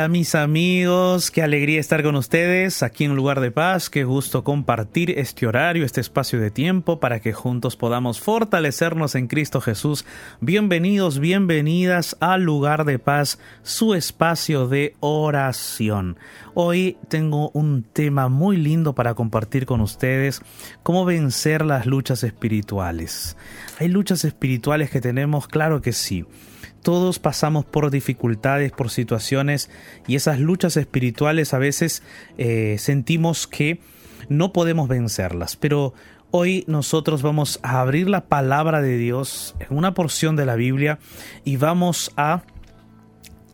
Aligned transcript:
Hola, 0.00 0.08
mis 0.08 0.34
amigos, 0.34 1.30
qué 1.30 1.42
alegría 1.42 1.78
estar 1.78 2.02
con 2.02 2.16
ustedes 2.16 2.82
aquí 2.82 3.04
en 3.04 3.14
Lugar 3.14 3.40
de 3.40 3.50
Paz, 3.50 3.90
qué 3.90 4.04
gusto 4.04 4.44
compartir 4.44 5.10
este 5.18 5.46
horario, 5.46 5.84
este 5.84 6.00
espacio 6.00 6.40
de 6.40 6.50
tiempo 6.50 7.00
para 7.00 7.20
que 7.20 7.34
juntos 7.34 7.76
podamos 7.76 8.18
fortalecernos 8.18 9.14
en 9.14 9.26
Cristo 9.26 9.60
Jesús. 9.60 10.06
Bienvenidos, 10.40 11.18
bienvenidas 11.18 12.16
al 12.18 12.44
Lugar 12.44 12.86
de 12.86 12.98
Paz, 12.98 13.38
su 13.62 13.92
espacio 13.92 14.68
de 14.68 14.96
oración. 15.00 16.16
Hoy 16.54 16.96
tengo 17.08 17.50
un 17.50 17.82
tema 17.82 18.30
muy 18.30 18.56
lindo 18.56 18.94
para 18.94 19.12
compartir 19.12 19.66
con 19.66 19.82
ustedes, 19.82 20.40
cómo 20.82 21.04
vencer 21.04 21.62
las 21.62 21.84
luchas 21.84 22.24
espirituales. 22.24 23.36
Hay 23.78 23.88
luchas 23.88 24.24
espirituales 24.24 24.88
que 24.88 25.02
tenemos, 25.02 25.46
claro 25.46 25.82
que 25.82 25.92
sí 25.92 26.24
todos 26.82 27.18
pasamos 27.18 27.64
por 27.64 27.90
dificultades, 27.90 28.72
por 28.72 28.90
situaciones 28.90 29.70
y 30.06 30.16
esas 30.16 30.38
luchas 30.40 30.76
espirituales 30.76 31.54
a 31.54 31.58
veces 31.58 32.02
eh, 32.38 32.76
sentimos 32.78 33.46
que 33.46 33.80
no 34.28 34.52
podemos 34.52 34.88
vencerlas. 34.88 35.56
Pero 35.56 35.94
hoy 36.30 36.64
nosotros 36.66 37.22
vamos 37.22 37.60
a 37.62 37.80
abrir 37.80 38.08
la 38.08 38.26
palabra 38.26 38.80
de 38.80 38.96
Dios 38.96 39.54
en 39.58 39.76
una 39.76 39.94
porción 39.94 40.36
de 40.36 40.46
la 40.46 40.56
Biblia 40.56 40.98
y 41.44 41.56
vamos 41.56 42.12
a 42.16 42.42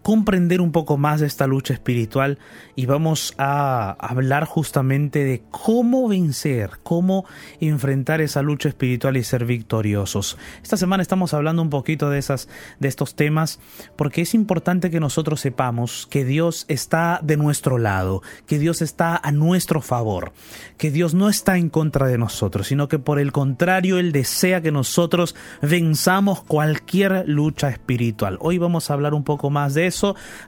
comprender 0.07 0.61
un 0.61 0.71
poco 0.71 0.99
más 0.99 1.19
de 1.19 1.27
esta 1.27 1.49
lucha 1.49 1.75
espiritual 1.75 2.39
y 2.77 2.87
vamos 2.87 3.35
a 3.39 3.91
hablar 3.99 4.45
justamente 4.45 5.25
de 5.25 5.43
cómo 5.51 6.07
vencer, 6.07 6.79
cómo 6.85 7.25
enfrentar 7.59 8.21
esa 8.21 8.41
lucha 8.41 8.69
espiritual 8.69 9.17
y 9.17 9.25
ser 9.25 9.45
victoriosos. 9.47 10.39
Esta 10.63 10.77
semana 10.77 11.03
estamos 11.03 11.35
hablando 11.35 11.61
un 11.61 11.71
poquito 11.71 12.09
de 12.09 12.21
esas 12.21 12.49
de 12.79 12.87
estos 12.87 13.17
temas 13.17 13.59
porque 13.97 14.23
es 14.23 14.33
importante 14.35 14.93
que 14.93 15.01
nosotros 15.01 15.41
sepamos 15.41 16.07
que 16.09 16.25
Dios 16.25 16.67
está 16.69 17.19
de 17.25 17.37
nuestro 17.37 17.77
lado, 17.77 18.23
que 18.47 18.61
Dios 18.61 18.83
está 18.83 19.17
a 19.17 19.33
nuestro 19.33 19.81
favor, 19.81 20.31
que 20.79 20.93
Dios 20.93 21.15
no 21.15 21.29
está 21.29 21.59
en 21.59 21.69
contra 21.69 22.07
de 22.07 22.17
nosotros, 22.17 22.69
sino 22.69 22.87
que 22.87 23.01
por 23.01 23.19
el 23.19 23.33
contrario 23.33 23.99
él 23.99 24.13
desea 24.13 24.61
que 24.61 24.71
nosotros 24.71 25.35
venzamos 25.63 26.45
cualquier 26.45 27.29
lucha 27.29 27.71
espiritual. 27.71 28.39
Hoy 28.41 28.59
vamos 28.59 28.89
a 28.89 28.95
hablar 28.95 29.13
un 29.13 29.25
poco 29.25 29.51
más 29.51 29.75
de 29.75 29.89
eso 29.89 29.96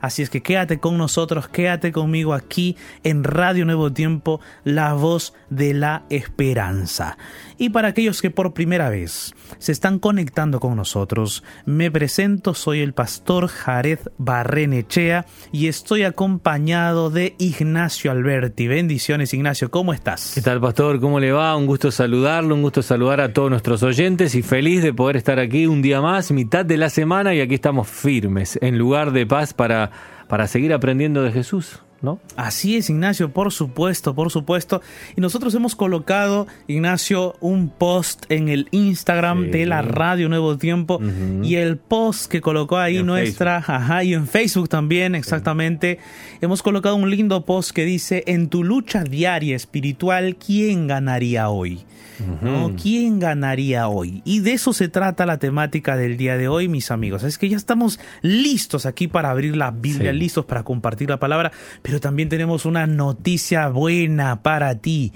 Así 0.00 0.22
es 0.22 0.30
que 0.30 0.42
quédate 0.42 0.78
con 0.78 0.98
nosotros, 0.98 1.48
quédate 1.48 1.92
conmigo 1.92 2.34
aquí 2.34 2.76
en 3.04 3.24
Radio 3.24 3.64
Nuevo 3.64 3.92
Tiempo, 3.92 4.40
la 4.64 4.92
voz 4.94 5.34
de 5.50 5.74
la 5.74 6.04
esperanza. 6.10 7.16
Y 7.56 7.70
para 7.70 7.88
aquellos 7.88 8.22
que 8.22 8.30
por 8.30 8.54
primera 8.54 8.88
vez 8.88 9.34
se 9.58 9.72
están 9.72 9.98
conectando 9.98 10.60
con 10.60 10.76
nosotros, 10.76 11.42
me 11.64 11.90
presento, 11.90 12.54
soy 12.54 12.80
el 12.80 12.92
pastor 12.92 13.48
Jared 13.48 13.98
Barrenechea 14.18 15.26
y 15.50 15.68
estoy 15.68 16.04
acompañado 16.04 17.10
de 17.10 17.34
Ignacio 17.38 18.10
Alberti. 18.10 18.68
Bendiciones 18.68 19.34
Ignacio, 19.34 19.70
¿cómo 19.70 19.92
estás? 19.92 20.32
¿Qué 20.34 20.42
tal 20.42 20.60
pastor? 20.60 21.00
¿Cómo 21.00 21.18
le 21.18 21.32
va? 21.32 21.56
Un 21.56 21.66
gusto 21.66 21.90
saludarlo, 21.90 22.54
un 22.54 22.62
gusto 22.62 22.82
saludar 22.82 23.20
a 23.20 23.32
todos 23.32 23.50
nuestros 23.50 23.82
oyentes 23.82 24.34
y 24.34 24.42
feliz 24.42 24.82
de 24.82 24.92
poder 24.92 25.16
estar 25.16 25.38
aquí 25.38 25.66
un 25.66 25.82
día 25.82 26.00
más, 26.00 26.30
mitad 26.30 26.64
de 26.64 26.76
la 26.76 26.90
semana 26.90 27.34
y 27.34 27.40
aquí 27.40 27.54
estamos 27.54 27.88
firmes 27.88 28.58
en 28.62 28.78
lugar 28.78 29.12
de 29.12 29.26
paz 29.26 29.37
para, 29.54 29.90
para 30.28 30.46
seguir 30.46 30.72
aprendiendo 30.72 31.22
de 31.22 31.32
Jesús. 31.32 31.80
¿No? 32.00 32.20
Así 32.36 32.76
es, 32.76 32.90
Ignacio, 32.90 33.32
por 33.32 33.52
supuesto, 33.52 34.14
por 34.14 34.30
supuesto. 34.30 34.80
Y 35.16 35.20
nosotros 35.20 35.52
hemos 35.54 35.74
colocado, 35.74 36.46
Ignacio, 36.68 37.34
un 37.40 37.70
post 37.70 38.24
en 38.28 38.48
el 38.48 38.68
Instagram 38.70 39.50
de 39.50 39.66
la 39.66 39.82
Radio 39.82 40.28
Nuevo 40.28 40.58
Tiempo 40.58 41.00
y 41.42 41.56
el 41.56 41.76
post 41.76 42.30
que 42.30 42.40
colocó 42.40 42.78
ahí 42.78 43.02
nuestra, 43.02 43.56
ajá, 43.56 44.04
y 44.04 44.14
en 44.14 44.28
Facebook 44.28 44.68
también, 44.68 45.14
exactamente. 45.14 45.98
Hemos 46.40 46.62
colocado 46.62 46.94
un 46.94 47.10
lindo 47.10 47.44
post 47.44 47.72
que 47.72 47.84
dice, 47.84 48.22
en 48.26 48.48
tu 48.48 48.62
lucha 48.62 49.02
diaria 49.02 49.56
espiritual, 49.56 50.36
¿quién 50.36 50.86
ganaría 50.86 51.48
hoy? 51.48 51.84
¿no? 52.42 52.74
¿Quién 52.80 53.18
ganaría 53.18 53.88
hoy? 53.88 54.22
Y 54.24 54.40
de 54.40 54.52
eso 54.52 54.72
se 54.72 54.88
trata 54.88 55.26
la 55.26 55.38
temática 55.38 55.96
del 55.96 56.16
día 56.16 56.36
de 56.36 56.48
hoy, 56.48 56.68
mis 56.68 56.90
amigos. 56.90 57.22
Es 57.22 57.38
que 57.38 57.48
ya 57.48 57.56
estamos 57.56 58.00
listos 58.22 58.86
aquí 58.86 59.08
para 59.08 59.30
abrir 59.30 59.56
la 59.56 59.70
Biblia, 59.70 60.12
listos 60.12 60.44
para 60.44 60.62
compartir 60.62 61.08
la 61.10 61.18
palabra, 61.18 61.52
pero 61.88 62.00
también 62.00 62.28
tenemos 62.28 62.66
una 62.66 62.86
noticia 62.86 63.68
buena 63.68 64.42
para 64.42 64.74
ti 64.74 65.14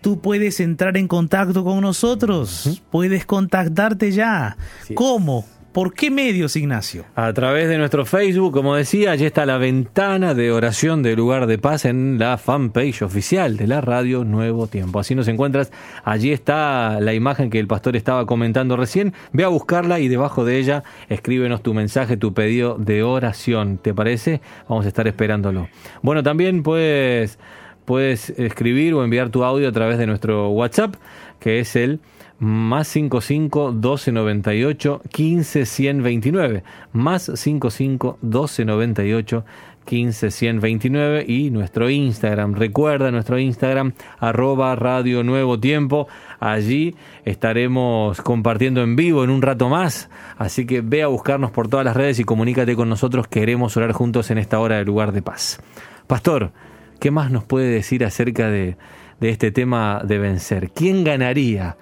tú 0.00 0.20
puedes 0.20 0.58
entrar 0.58 0.96
en 0.96 1.06
contacto 1.06 1.64
con 1.64 1.80
nosotros, 1.80 2.82
puedes 2.90 3.26
contactarte 3.26 4.10
ya. 4.12 4.56
¿Cómo? 4.94 5.44
¿Por 5.78 5.94
qué 5.94 6.10
medios, 6.10 6.56
Ignacio? 6.56 7.04
A 7.14 7.32
través 7.32 7.68
de 7.68 7.78
nuestro 7.78 8.04
Facebook, 8.04 8.52
como 8.52 8.74
decía, 8.74 9.12
allí 9.12 9.24
está 9.24 9.46
la 9.46 9.58
ventana 9.58 10.34
de 10.34 10.50
oración 10.50 11.04
de 11.04 11.14
lugar 11.14 11.46
de 11.46 11.56
paz 11.56 11.84
en 11.84 12.18
la 12.18 12.36
fanpage 12.36 13.02
oficial 13.02 13.56
de 13.56 13.68
la 13.68 13.80
radio 13.80 14.24
Nuevo 14.24 14.66
Tiempo. 14.66 14.98
Así 14.98 15.14
nos 15.14 15.28
encuentras, 15.28 15.70
allí 16.02 16.32
está 16.32 16.98
la 17.00 17.14
imagen 17.14 17.48
que 17.48 17.60
el 17.60 17.68
pastor 17.68 17.94
estaba 17.94 18.26
comentando 18.26 18.76
recién. 18.76 19.14
Ve 19.32 19.44
a 19.44 19.48
buscarla 19.48 20.00
y 20.00 20.08
debajo 20.08 20.44
de 20.44 20.58
ella 20.58 20.82
escríbenos 21.08 21.62
tu 21.62 21.74
mensaje, 21.74 22.16
tu 22.16 22.34
pedido 22.34 22.76
de 22.76 23.04
oración. 23.04 23.78
¿Te 23.78 23.94
parece? 23.94 24.40
Vamos 24.68 24.84
a 24.84 24.88
estar 24.88 25.06
esperándolo. 25.06 25.68
Bueno, 26.02 26.24
también 26.24 26.64
puedes, 26.64 27.38
puedes 27.84 28.30
escribir 28.30 28.94
o 28.94 29.04
enviar 29.04 29.30
tu 29.30 29.44
audio 29.44 29.68
a 29.68 29.72
través 29.72 29.98
de 29.98 30.08
nuestro 30.08 30.48
WhatsApp, 30.48 30.96
que 31.38 31.60
es 31.60 31.76
el 31.76 32.00
más 32.38 32.88
55 32.88 33.72
12 33.72 34.12
98 34.12 35.02
15 35.10 35.66
129 35.66 36.62
más 36.92 37.30
55 37.34 38.18
12 38.22 38.64
98 38.64 39.44
15 39.88 40.30
129 40.30 41.24
y 41.26 41.50
nuestro 41.50 41.88
Instagram. 41.88 42.52
Recuerda 42.52 43.10
nuestro 43.10 43.38
Instagram, 43.38 43.94
arroba 44.18 44.76
Radio 44.76 45.24
Nuevo 45.24 45.58
Tiempo. 45.58 46.08
Allí 46.40 46.94
estaremos 47.24 48.20
compartiendo 48.20 48.82
en 48.82 48.96
vivo 48.96 49.24
en 49.24 49.30
un 49.30 49.40
rato 49.40 49.70
más. 49.70 50.10
Así 50.36 50.66
que 50.66 50.82
ve 50.82 51.02
a 51.02 51.06
buscarnos 51.06 51.52
por 51.52 51.68
todas 51.68 51.86
las 51.86 51.96
redes 51.96 52.18
y 52.18 52.24
comunícate 52.24 52.76
con 52.76 52.90
nosotros. 52.90 53.28
Queremos 53.28 53.78
orar 53.78 53.92
juntos 53.92 54.30
en 54.30 54.36
esta 54.36 54.60
hora 54.60 54.76
de 54.76 54.84
lugar 54.84 55.12
de 55.12 55.22
paz. 55.22 55.58
Pastor, 56.06 56.52
¿qué 57.00 57.10
más 57.10 57.30
nos 57.30 57.44
puede 57.44 57.70
decir 57.70 58.04
acerca 58.04 58.50
de, 58.50 58.76
de 59.20 59.30
este 59.30 59.52
tema 59.52 60.02
de 60.04 60.18
vencer? 60.18 60.70
¿Quién 60.70 61.02
ganaría? 61.02 61.78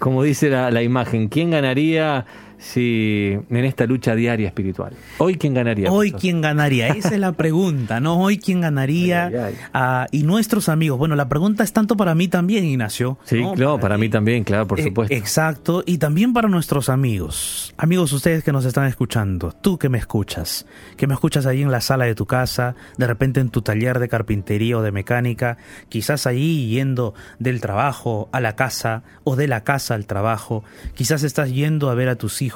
Como 0.00 0.24
dice 0.24 0.48
la, 0.50 0.82
imagen, 0.82 1.28
¿quién 1.28 1.50
ganaría 1.50 2.26
si 2.60 3.38
en 3.48 3.64
esta 3.64 3.86
lucha 3.86 4.14
diaria 4.14 4.46
espiritual? 4.46 4.92
Hoy 5.18 5.36
quién 5.36 5.54
ganaría. 5.54 5.90
Hoy 5.90 6.12
quién 6.12 6.40
ganaría, 6.40 6.88
esa 6.88 7.14
es 7.14 7.18
la 7.18 7.32
pregunta, 7.32 8.00
¿no? 8.00 8.20
Hoy 8.20 8.38
quién 8.38 8.60
ganaría 8.60 9.50
ah, 9.72 10.06
y 10.12 10.22
nuestros 10.22 10.68
amigos. 10.68 10.98
Bueno, 10.98 11.16
la 11.16 11.28
pregunta 11.28 11.64
es 11.64 11.72
tanto 11.72 11.96
para 11.96 12.14
mí 12.14 12.28
también, 12.28 12.64
Ignacio. 12.64 13.18
Sí, 13.24 13.42
claro, 13.56 13.80
para, 13.80 13.96
mí 13.96 14.08
también, 14.08 14.44
claro, 14.44 14.66
por 14.66 14.78
eh, 14.78 14.84
supuesto. 14.84 15.14
Exacto, 15.14 15.82
y 15.86 15.98
también 15.98 16.32
para 16.32 16.48
nuestros 16.48 16.90
amigos. 16.90 17.74
Amigos, 17.78 18.12
ustedes 18.12 18.44
que 18.44 18.52
nos 18.52 18.66
están 18.66 18.86
escuchando, 18.86 19.52
tú 19.52 19.78
que 19.78 19.88
me 19.88 19.98
escuchas, 19.98 20.66
que 20.98 21.06
me 21.06 21.14
escuchas 21.14 21.46
ahí 21.46 21.62
en 21.62 21.70
la 21.70 21.80
sala 21.80 22.04
de 22.04 22.14
tu 22.14 22.26
casa, 22.26 22.74
de 22.98 23.06
repente 23.06 23.40
en 23.40 23.48
tu 23.48 23.62
taller 23.62 23.98
de 23.98 24.08
carpintería 24.08 24.76
o 24.76 24.82
de 24.82 24.92
mecánica, 24.92 25.56
quizás 25.88 26.26
ahí 26.26 26.68
yendo 26.68 27.14
del 27.38 27.62
trabajo 27.62 28.28
a 28.32 28.40
la 28.40 28.54
casa 28.54 29.02
o 29.24 29.34
de 29.34 29.48
la 29.48 29.64
casa 29.64 29.94
al 29.94 30.06
trabajo, 30.06 30.62
quizás 30.94 31.22
estás 31.22 31.50
yendo 31.50 31.88
a 31.88 31.94
ver 31.94 32.10
a 32.10 32.16
tus 32.16 32.42
hijos 32.42 32.49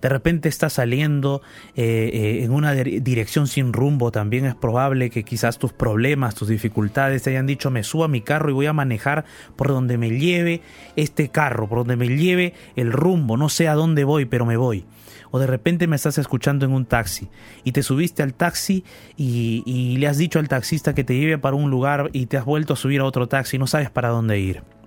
de 0.00 0.08
repente 0.08 0.48
estás 0.48 0.74
saliendo 0.74 1.42
eh, 1.74 2.10
eh, 2.12 2.44
en 2.44 2.52
una 2.52 2.72
dirección 2.74 3.46
sin 3.46 3.72
rumbo, 3.72 4.12
también 4.12 4.46
es 4.46 4.54
probable 4.54 5.10
que 5.10 5.24
quizás 5.24 5.58
tus 5.58 5.72
problemas, 5.72 6.34
tus 6.34 6.48
dificultades 6.48 7.22
te 7.22 7.30
hayan 7.30 7.46
dicho 7.46 7.70
me 7.70 7.82
subo 7.82 8.04
a 8.04 8.08
mi 8.08 8.20
carro 8.20 8.50
y 8.50 8.52
voy 8.52 8.66
a 8.66 8.72
manejar 8.72 9.24
por 9.56 9.68
donde 9.68 9.98
me 9.98 10.10
lleve 10.10 10.62
este 10.96 11.28
carro, 11.28 11.68
por 11.68 11.78
donde 11.78 11.96
me 11.96 12.08
lleve 12.08 12.54
el 12.76 12.92
rumbo, 12.92 13.36
no 13.36 13.48
sé 13.48 13.68
a 13.68 13.74
dónde 13.74 14.04
voy, 14.04 14.24
pero 14.24 14.46
me 14.46 14.56
voy 14.56 14.84
o 15.30 15.38
de 15.38 15.46
repente 15.46 15.86
me 15.86 15.96
estás 15.96 16.18
escuchando 16.18 16.66
en 16.66 16.72
un 16.72 16.86
taxi 16.86 17.28
y 17.62 17.72
te 17.72 17.82
subiste 17.82 18.22
al 18.22 18.34
taxi 18.34 18.84
y, 19.16 19.62
y, 19.64 19.96
le 19.98 20.08
has 20.08 20.18
dicho 20.18 20.38
al 20.38 20.48
taxista 20.48 20.94
que 20.94 21.04
te 21.04 21.16
lleve 21.16 21.38
para 21.38 21.56
un 21.56 21.70
lugar 21.70 22.10
y 22.12 22.26
te 22.26 22.36
has 22.36 22.44
vuelto 22.44 22.72
a 22.72 22.76
subir 22.76 23.00
a 23.00 23.04
otro 23.04 23.28
taxi 23.28 23.58
no 23.58 23.66
sabes 23.66 23.90
para 23.90 24.08
dónde 24.08 24.40
ir. 24.40 24.79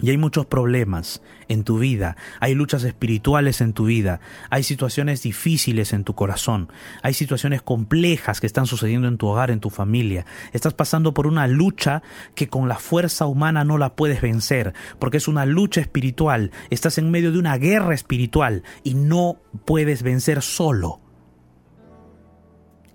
Y 0.00 0.10
hay 0.10 0.18
muchos 0.18 0.46
problemas 0.46 1.22
en 1.48 1.64
tu 1.64 1.78
vida, 1.78 2.16
hay 2.40 2.54
luchas 2.54 2.84
espirituales 2.84 3.60
en 3.60 3.72
tu 3.72 3.86
vida, 3.86 4.20
hay 4.50 4.62
situaciones 4.62 5.22
difíciles 5.22 5.92
en 5.92 6.04
tu 6.04 6.14
corazón, 6.14 6.68
hay 7.02 7.14
situaciones 7.14 7.62
complejas 7.62 8.40
que 8.40 8.46
están 8.46 8.66
sucediendo 8.66 9.08
en 9.08 9.16
tu 9.16 9.26
hogar, 9.26 9.50
en 9.50 9.60
tu 9.60 9.70
familia. 9.70 10.26
Estás 10.52 10.74
pasando 10.74 11.14
por 11.14 11.26
una 11.26 11.46
lucha 11.46 12.02
que 12.34 12.48
con 12.48 12.68
la 12.68 12.76
fuerza 12.76 13.26
humana 13.26 13.64
no 13.64 13.78
la 13.78 13.94
puedes 13.94 14.20
vencer, 14.20 14.74
porque 14.98 15.16
es 15.16 15.28
una 15.28 15.46
lucha 15.46 15.80
espiritual. 15.80 16.50
Estás 16.70 16.98
en 16.98 17.10
medio 17.10 17.32
de 17.32 17.38
una 17.38 17.56
guerra 17.56 17.94
espiritual 17.94 18.62
y 18.84 18.94
no 18.94 19.40
puedes 19.64 20.02
vencer 20.02 20.42
solo. 20.42 21.00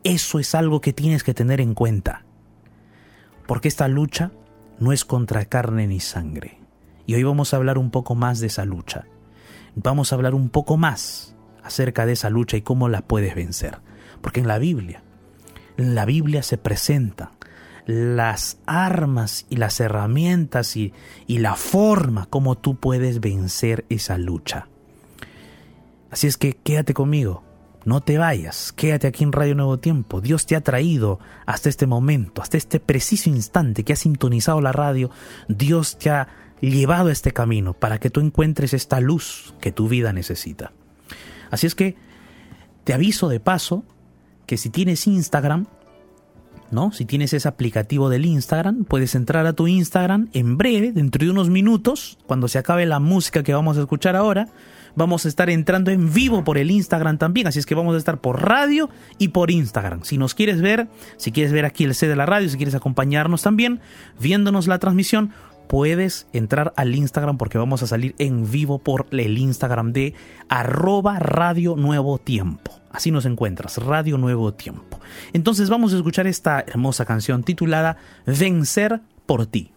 Eso 0.04 0.40
es 0.40 0.56
algo 0.56 0.82
que 0.82 0.94
tienes 0.94 1.24
que 1.24 1.34
tener 1.34 1.62
en 1.62 1.74
cuenta, 1.74 2.26
porque 3.48 3.68
esta 3.68 3.88
lucha 3.88 4.32
no 4.80 4.92
es 4.92 5.06
contra 5.06 5.46
carne 5.46 5.86
ni 5.86 6.00
sangre 6.00 6.61
y 7.06 7.16
hoy 7.16 7.24
vamos 7.24 7.54
a 7.54 7.58
hablar 7.58 7.78
un 7.78 7.92
poco 7.92 8.16
más 8.16 8.40
de 8.40 8.48
esa 8.48 8.66
lucha. 8.66 9.06
Vamos 9.76 10.12
a 10.12 10.16
hablar 10.16 10.36
un 10.36 10.50
poco 10.50 10.78
más 10.78 11.36
acerca 11.64 12.06
de 12.06 12.14
esa 12.14 12.30
lucha 12.30 12.58
y 12.58 12.62
cómo 12.62 12.90
la 12.90 13.02
puedes 13.02 13.36
vencer. 13.36 13.80
Porque 14.22 14.40
en 14.40 14.48
la 14.48 14.60
Biblia, 14.60 15.04
en 15.78 15.96
la 15.96 16.06
Biblia 16.06 16.44
se 16.44 16.58
presentan 16.58 17.30
las 17.86 18.60
armas 18.66 19.46
y 19.50 19.58
las 19.58 19.80
herramientas 19.80 20.78
y, 20.78 20.94
y 21.28 21.40
la 21.40 21.56
forma 21.56 22.28
como 22.28 22.58
tú 22.58 22.76
puedes 22.76 23.20
vencer 23.20 23.86
esa 23.90 24.18
lucha. 24.18 24.68
Así 26.12 26.28
es 26.28 26.38
que 26.38 26.54
quédate 26.54 26.94
conmigo, 26.94 27.44
no 27.84 28.02
te 28.02 28.18
vayas, 28.18 28.74
quédate 28.74 29.08
aquí 29.08 29.24
en 29.24 29.32
Radio 29.32 29.56
Nuevo 29.56 29.80
Tiempo. 29.80 30.22
Dios 30.22 30.46
te 30.46 30.56
ha 30.56 30.62
traído 30.62 31.20
hasta 31.46 31.70
este 31.70 31.88
momento, 31.88 32.42
hasta 32.42 32.58
este 32.58 32.80
preciso 32.80 33.30
instante 33.30 33.84
que 33.84 33.94
has 33.94 34.00
sintonizado 34.00 34.62
la 34.62 34.72
radio. 34.72 35.10
Dios 35.48 35.98
te 35.98 36.12
ha 36.12 36.28
llevado 36.62 37.10
a 37.10 37.12
este 37.12 37.32
camino 37.32 37.74
para 37.74 38.00
que 38.00 38.10
tú 38.10 38.20
encuentres 38.20 38.74
esta 38.74 39.00
luz 39.00 39.54
que 39.60 39.72
tu 39.72 39.88
vida 39.88 40.14
necesita. 40.14 40.72
Así 41.50 41.68
es 41.68 41.76
que 41.76 41.96
te 42.84 42.94
aviso 42.94 43.30
de 43.30 43.40
paso 43.40 43.84
que 44.46 44.58
si 44.58 44.70
tienes 44.70 45.08
Instagram, 45.08 45.68
¿no? 46.72 46.92
Si 46.92 47.06
tienes 47.06 47.34
ese 47.34 47.48
aplicativo 47.48 48.10
del 48.10 48.26
Instagram, 48.26 48.86
puedes 48.86 49.16
entrar 49.16 49.46
a 49.46 49.54
tu 49.54 49.68
Instagram 49.68 50.30
en 50.34 50.58
breve, 50.58 50.92
dentro 50.92 51.24
de 51.24 51.32
unos 51.32 51.50
minutos, 51.50 52.18
cuando 52.26 52.48
se 52.48 52.58
acabe 52.58 52.86
la 52.86 53.00
música 53.00 53.44
que 53.44 53.54
vamos 53.54 53.78
a 53.78 53.82
escuchar 53.82 54.16
ahora. 54.16 54.48
Vamos 54.94 55.26
a 55.26 55.30
estar 55.30 55.50
entrando 55.50 55.90
en 55.90 56.14
vivo 56.14 56.44
por 56.44 56.58
el 56.58 56.70
Instagram 56.70 57.18
también, 57.18 57.48
así 57.48 57.60
es 57.60 57.66
que 57.66 57.76
vamos 57.76 57.96
a 57.96 57.98
estar 57.98 58.20
por 58.20 58.42
radio 58.44 58.90
y 59.18 59.30
por 59.30 59.50
Instagram. 59.50 60.04
Si 60.04 60.18
nos 60.18 60.34
quieres 60.34 60.62
ver, 60.62 60.90
si 61.16 61.32
quieres 61.32 61.54
ver 61.54 61.64
aquí 61.64 61.86
el 61.86 61.96
C 61.96 62.10
de 62.10 62.16
la 62.18 62.26
radio, 62.26 62.50
si 62.50 62.58
quieres 62.58 62.76
acompañarnos 62.76 63.42
también, 63.42 63.80
viéndonos 64.20 64.68
la 64.68 64.80
transmisión, 64.80 65.32
puedes 65.72 66.28
entrar 66.34 66.74
al 66.76 66.94
Instagram 66.94 67.38
porque 67.38 67.58
vamos 67.58 67.82
a 67.82 67.88
salir 67.88 68.14
en 68.18 68.52
vivo 68.52 68.80
por 68.80 69.08
el 69.12 69.38
Instagram 69.38 69.94
de 69.94 70.14
arroba 70.50 71.18
Radio 71.18 71.78
Nuevo 71.78 72.18
Tiempo. 72.18 72.74
Así 72.92 73.10
nos 73.10 73.24
encuentras, 73.24 73.78
Radio 73.78 74.18
Nuevo 74.18 74.54
Tiempo. 74.54 75.00
Entonces 75.32 75.70
vamos 75.70 75.94
a 75.94 75.96
escuchar 75.96 76.28
esta 76.28 76.60
hermosa 76.60 77.06
canción 77.06 77.44
titulada 77.44 77.96
Vencer 78.26 79.00
por 79.26 79.46
ti. 79.46 79.72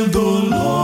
La 0.00 0.06
música 0.06 0.79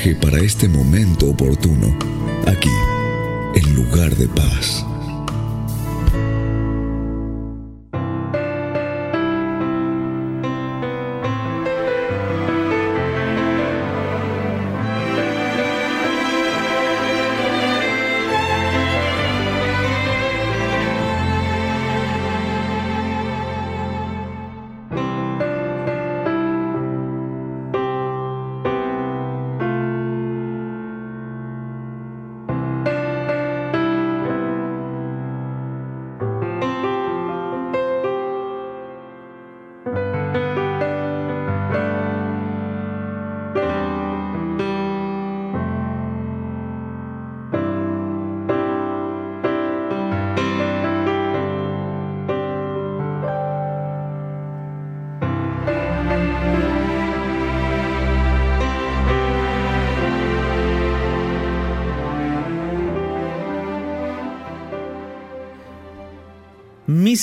Para 0.00 0.38
este 0.38 0.66
momento 0.66 1.28
oportuno, 1.28 1.94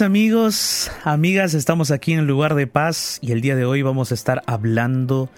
Amigos, 0.01 0.91
amigas, 1.05 1.53
estamos 1.53 1.91
aquí 1.91 2.13
en 2.13 2.19
el 2.19 2.27
lugar 2.27 2.55
de 2.55 2.67
paz 2.67 3.19
y 3.21 3.31
el 3.31 3.41
día 3.41 3.55
de 3.55 3.65
hoy 3.65 3.81
vamos 3.81 4.11
a 4.11 4.15
estar 4.15 4.43
hablando 4.45 5.29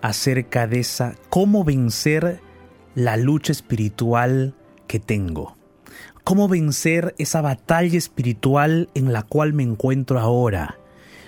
acerca 0.00 0.66
de 0.68 0.80
esa 0.80 1.14
cómo 1.28 1.64
vencer 1.64 2.40
la 2.94 3.16
lucha 3.16 3.52
espiritual 3.52 4.54
que 4.86 5.00
tengo. 5.00 5.56
Cómo 6.24 6.46
vencer 6.46 7.14
esa 7.18 7.40
batalla 7.40 7.98
espiritual 7.98 8.90
en 8.94 9.12
la 9.12 9.22
cual 9.22 9.54
me 9.54 9.64
encuentro 9.64 10.20
ahora. 10.20 10.78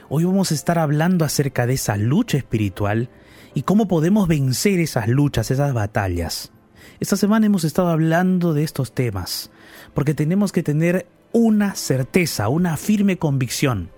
Hoy 0.09 0.25
vamos 0.25 0.53
a 0.53 0.55
estar 0.55 0.79
hablando 0.79 1.25
acerca 1.25 1.67
de 1.67 1.75
esa 1.75 1.97
lucha 1.97 2.39
espiritual 2.39 3.09
y 3.55 3.63
cómo 3.63 3.89
podemos 3.89 4.29
vencer 4.29 4.79
esas 4.79 5.09
luchas, 5.09 5.51
esas 5.51 5.73
batallas. 5.73 6.53
Esta 7.01 7.17
semana 7.17 7.47
hemos 7.47 7.65
estado 7.65 7.89
hablando 7.89 8.55
de 8.55 8.63
estos 8.63 8.93
temas, 8.93 9.51
porque 9.95 10.15
tenemos 10.15 10.53
que 10.53 10.63
tener 10.63 11.07
una 11.33 11.75
certeza, 11.75 12.49
una 12.49 12.77
firme 12.77 13.19
convicción 13.19 13.91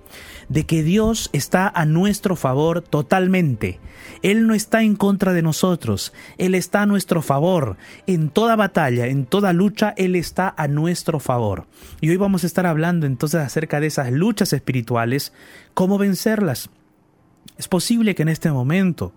de 0.50 0.66
que 0.66 0.82
Dios 0.82 1.30
está 1.32 1.68
a 1.68 1.86
nuestro 1.86 2.34
favor 2.34 2.82
totalmente. 2.82 3.78
Él 4.22 4.48
no 4.48 4.54
está 4.54 4.82
en 4.82 4.96
contra 4.96 5.32
de 5.32 5.42
nosotros, 5.42 6.12
Él 6.38 6.56
está 6.56 6.82
a 6.82 6.86
nuestro 6.86 7.22
favor. 7.22 7.76
En 8.08 8.30
toda 8.30 8.56
batalla, 8.56 9.06
en 9.06 9.26
toda 9.26 9.52
lucha, 9.52 9.94
Él 9.96 10.16
está 10.16 10.52
a 10.56 10.66
nuestro 10.66 11.20
favor. 11.20 11.66
Y 12.00 12.10
hoy 12.10 12.16
vamos 12.16 12.42
a 12.42 12.48
estar 12.48 12.66
hablando 12.66 13.06
entonces 13.06 13.40
acerca 13.40 13.78
de 13.78 13.86
esas 13.86 14.10
luchas 14.10 14.52
espirituales, 14.52 15.32
cómo 15.72 15.98
vencerlas. 15.98 16.68
Es 17.56 17.68
posible 17.68 18.16
que 18.16 18.22
en 18.22 18.28
este 18.28 18.50
momento 18.50 19.12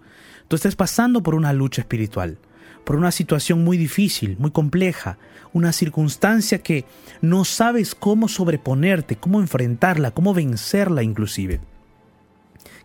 tú 0.47 0.55
estés 0.55 0.75
pasando 0.75 1.23
por 1.23 1.33
una 1.33 1.51
lucha 1.51 1.81
espiritual 1.81 2.37
por 2.83 2.95
una 2.95 3.11
situación 3.11 3.63
muy 3.63 3.77
difícil, 3.77 4.37
muy 4.39 4.51
compleja, 4.51 5.17
una 5.53 5.71
circunstancia 5.71 6.59
que 6.59 6.85
no 7.21 7.45
sabes 7.45 7.95
cómo 7.95 8.27
sobreponerte, 8.27 9.15
cómo 9.15 9.39
enfrentarla, 9.39 10.11
cómo 10.11 10.33
vencerla 10.33 11.03
inclusive. 11.03 11.61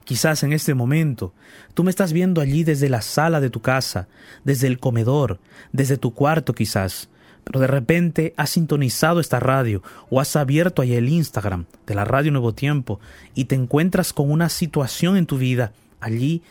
Quizás 0.05 0.43
en 0.43 0.53
este 0.53 0.75
momento 0.75 1.35
tú 1.75 1.85
me 1.85 1.91
estás 1.91 2.13
viendo 2.13 2.41
allí 2.41 2.65
desde 2.65 2.89
la 2.89 3.03
sala 3.03 3.41
de 3.41 3.51
tu 3.51 3.61
casa, 3.61 4.09
desde 4.45 4.67
el 4.67 4.79
comedor, 4.79 5.39
desde 5.73 5.99
tu 5.99 6.15
cuarto 6.15 6.55
quizás, 6.55 7.11
pero 7.45 7.61
de 7.61 7.67
repente 7.67 8.35
has 8.37 8.51
sintonizado 8.51 9.21
esta 9.21 9.41
radio 9.41 9.83
o 10.11 10.21
has 10.21 10.37
abierto 10.37 10.83
ahí 10.83 10.95
el 10.95 11.09
Instagram 11.09 11.67
de 11.87 11.95
la 11.95 12.05
Radio 12.05 12.31
Nuevo 12.33 12.55
Tiempo 12.55 13.01
y 13.35 13.47
te 13.47 13.55
encuentras 13.55 14.13
con 14.13 14.31
una 14.31 14.49
situación 14.49 15.17
en 15.17 15.27
tu 15.27 15.39
vida 15.39 15.73
allí 16.01 16.43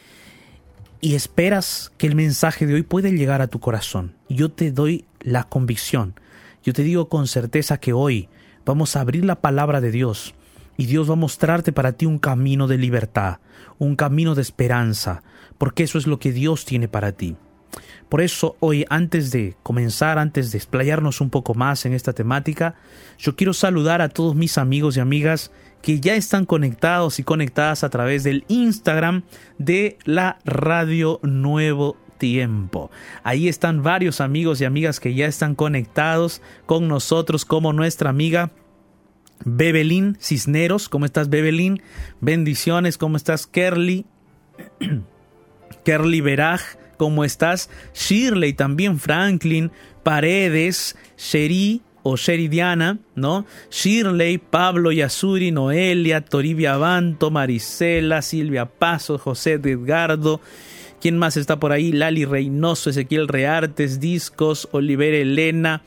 y 1.01 1.15
esperas 1.15 1.91
que 1.97 2.07
el 2.07 2.15
mensaje 2.15 2.65
de 2.65 2.73
hoy 2.73 2.83
puede 2.83 3.11
llegar 3.11 3.41
a 3.41 3.47
tu 3.47 3.59
corazón. 3.59 4.15
Yo 4.29 4.49
te 4.49 4.71
doy 4.71 5.05
la 5.21 5.43
convicción, 5.43 6.15
yo 6.63 6.73
te 6.73 6.83
digo 6.83 7.09
con 7.09 7.27
certeza 7.27 7.79
que 7.79 7.93
hoy 7.93 8.29
vamos 8.65 8.95
a 8.95 9.01
abrir 9.01 9.25
la 9.25 9.41
palabra 9.41 9.81
de 9.81 9.91
Dios 9.91 10.33
y 10.75 10.85
Dios 10.85 11.09
va 11.09 11.13
a 11.13 11.17
mostrarte 11.17 11.71
para 11.71 11.93
ti 11.93 12.05
un 12.05 12.19
camino 12.19 12.67
de 12.67 12.77
libertad, 12.77 13.39
un 13.79 13.95
camino 13.95 14.35
de 14.35 14.41
esperanza, 14.41 15.23
porque 15.57 15.83
eso 15.83 15.97
es 15.97 16.07
lo 16.07 16.19
que 16.19 16.31
Dios 16.31 16.65
tiene 16.65 16.87
para 16.87 17.11
ti. 17.11 17.35
Por 18.09 18.21
eso 18.21 18.55
hoy, 18.59 18.85
antes 18.89 19.31
de 19.31 19.55
comenzar, 19.63 20.17
antes 20.17 20.51
de 20.51 20.57
explayarnos 20.57 21.19
un 21.19 21.29
poco 21.29 21.53
más 21.53 21.85
en 21.85 21.93
esta 21.93 22.13
temática, 22.13 22.75
yo 23.17 23.35
quiero 23.35 23.53
saludar 23.53 24.01
a 24.01 24.09
todos 24.09 24.35
mis 24.35 24.57
amigos 24.57 24.97
y 24.97 24.99
amigas 25.01 25.51
que 25.81 25.99
ya 25.99 26.15
están 26.15 26.45
conectados 26.45 27.19
y 27.19 27.23
conectadas 27.23 27.83
a 27.83 27.89
través 27.89 28.23
del 28.23 28.45
Instagram 28.47 29.23
de 29.57 29.97
la 30.05 30.39
Radio 30.45 31.19
Nuevo 31.23 31.97
Tiempo. 32.17 32.89
Ahí 33.23 33.47
están 33.47 33.83
varios 33.83 34.21
amigos 34.21 34.61
y 34.61 34.65
amigas 34.65 34.99
que 34.99 35.13
ya 35.13 35.27
están 35.27 35.55
conectados 35.55 36.41
con 36.65 36.87
nosotros, 36.87 37.45
como 37.45 37.73
nuestra 37.73 38.09
amiga 38.09 38.51
Bebelín 39.45 40.17
Cisneros. 40.19 40.89
¿Cómo 40.89 41.05
estás, 41.05 41.29
Bebelín? 41.29 41.81
Bendiciones. 42.21 42.97
¿Cómo 42.97 43.17
estás, 43.17 43.47
Kerly? 43.47 44.05
Kerly 45.83 46.21
Veraj. 46.21 46.61
¿Cómo 46.97 47.23
estás? 47.23 47.69
Shirley, 47.93 48.53
también 48.53 48.99
Franklin, 48.99 49.71
Paredes, 50.03 50.95
Sherry, 51.17 51.81
o 52.09 52.15
Sheridiana, 52.15 52.99
¿no? 53.15 53.45
Shirley, 53.69 54.37
Pablo 54.37 54.91
Yasuri, 54.93 55.51
Noelia, 55.51 56.21
Toribia 56.21 56.75
Abanto, 56.75 57.31
Marisela, 57.31 58.21
Silvia 58.21 58.65
Paso, 58.65 59.17
José 59.17 59.53
Edgardo. 59.53 60.39
¿Quién 61.01 61.17
más 61.17 61.35
está 61.35 61.59
por 61.59 61.73
ahí? 61.73 61.91
Lali 61.91 62.23
Reynoso, 62.23 62.89
Ezequiel 62.89 63.27
Reartes, 63.27 63.99
Discos, 63.99 64.69
Oliver 64.71 65.13
Elena, 65.13 65.81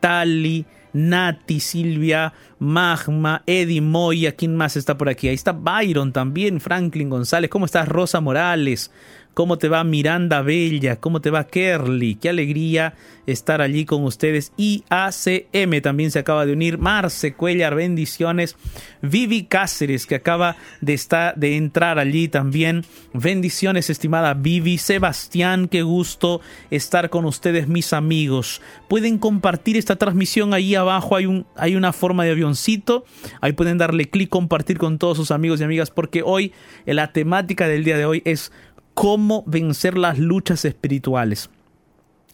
Tali, 0.00 0.66
Nati, 0.92 1.58
Silvia, 1.58 2.34
Magma, 2.58 3.42
Eddie 3.46 3.80
Moya, 3.80 4.32
¿quién 4.32 4.54
más 4.54 4.76
está 4.76 4.98
por 4.98 5.08
aquí? 5.08 5.28
Ahí 5.28 5.34
está 5.34 5.52
Byron 5.52 6.12
también, 6.12 6.60
Franklin 6.60 7.08
González, 7.08 7.50
¿cómo 7.50 7.64
estás? 7.64 7.88
Rosa 7.88 8.20
Morales, 8.20 8.90
¿Cómo 9.34 9.56
te 9.56 9.68
va 9.68 9.82
Miranda 9.82 10.42
Bella? 10.42 10.96
¿Cómo 10.96 11.22
te 11.22 11.30
va 11.30 11.46
Kerly? 11.46 12.16
Qué 12.16 12.28
alegría 12.28 12.94
estar 13.26 13.62
allí 13.62 13.86
con 13.86 14.04
ustedes. 14.04 14.52
Y 14.58 14.84
ACM 14.90 15.80
también 15.80 16.10
se 16.10 16.18
acaba 16.18 16.44
de 16.44 16.52
unir. 16.52 16.76
Marce 16.76 17.32
Cuellar, 17.32 17.74
bendiciones. 17.74 18.56
Vivi 19.00 19.44
Cáceres, 19.44 20.06
que 20.06 20.16
acaba 20.16 20.56
de, 20.82 20.92
estar, 20.92 21.34
de 21.36 21.56
entrar 21.56 21.98
allí 21.98 22.28
también. 22.28 22.84
Bendiciones, 23.14 23.88
estimada 23.88 24.34
Vivi. 24.34 24.76
Sebastián, 24.76 25.66
qué 25.66 25.82
gusto 25.82 26.42
estar 26.70 27.08
con 27.08 27.24
ustedes, 27.24 27.68
mis 27.68 27.94
amigos. 27.94 28.60
Pueden 28.86 29.16
compartir 29.16 29.78
esta 29.78 29.96
transmisión 29.96 30.52
ahí 30.52 30.74
abajo. 30.74 31.16
Hay, 31.16 31.24
un, 31.24 31.46
hay 31.56 31.74
una 31.74 31.94
forma 31.94 32.24
de 32.24 32.32
avioncito. 32.32 33.06
Ahí 33.40 33.52
pueden 33.52 33.78
darle 33.78 34.10
clic, 34.10 34.28
compartir 34.28 34.76
con 34.76 34.98
todos 34.98 35.16
sus 35.16 35.30
amigos 35.30 35.60
y 35.60 35.64
amigas, 35.64 35.90
porque 35.90 36.22
hoy 36.22 36.52
la 36.84 37.12
temática 37.12 37.66
del 37.66 37.84
día 37.84 37.96
de 37.96 38.04
hoy 38.04 38.20
es 38.26 38.52
cómo 38.94 39.44
vencer 39.46 39.96
las 39.96 40.18
luchas 40.18 40.64
espirituales. 40.64 41.50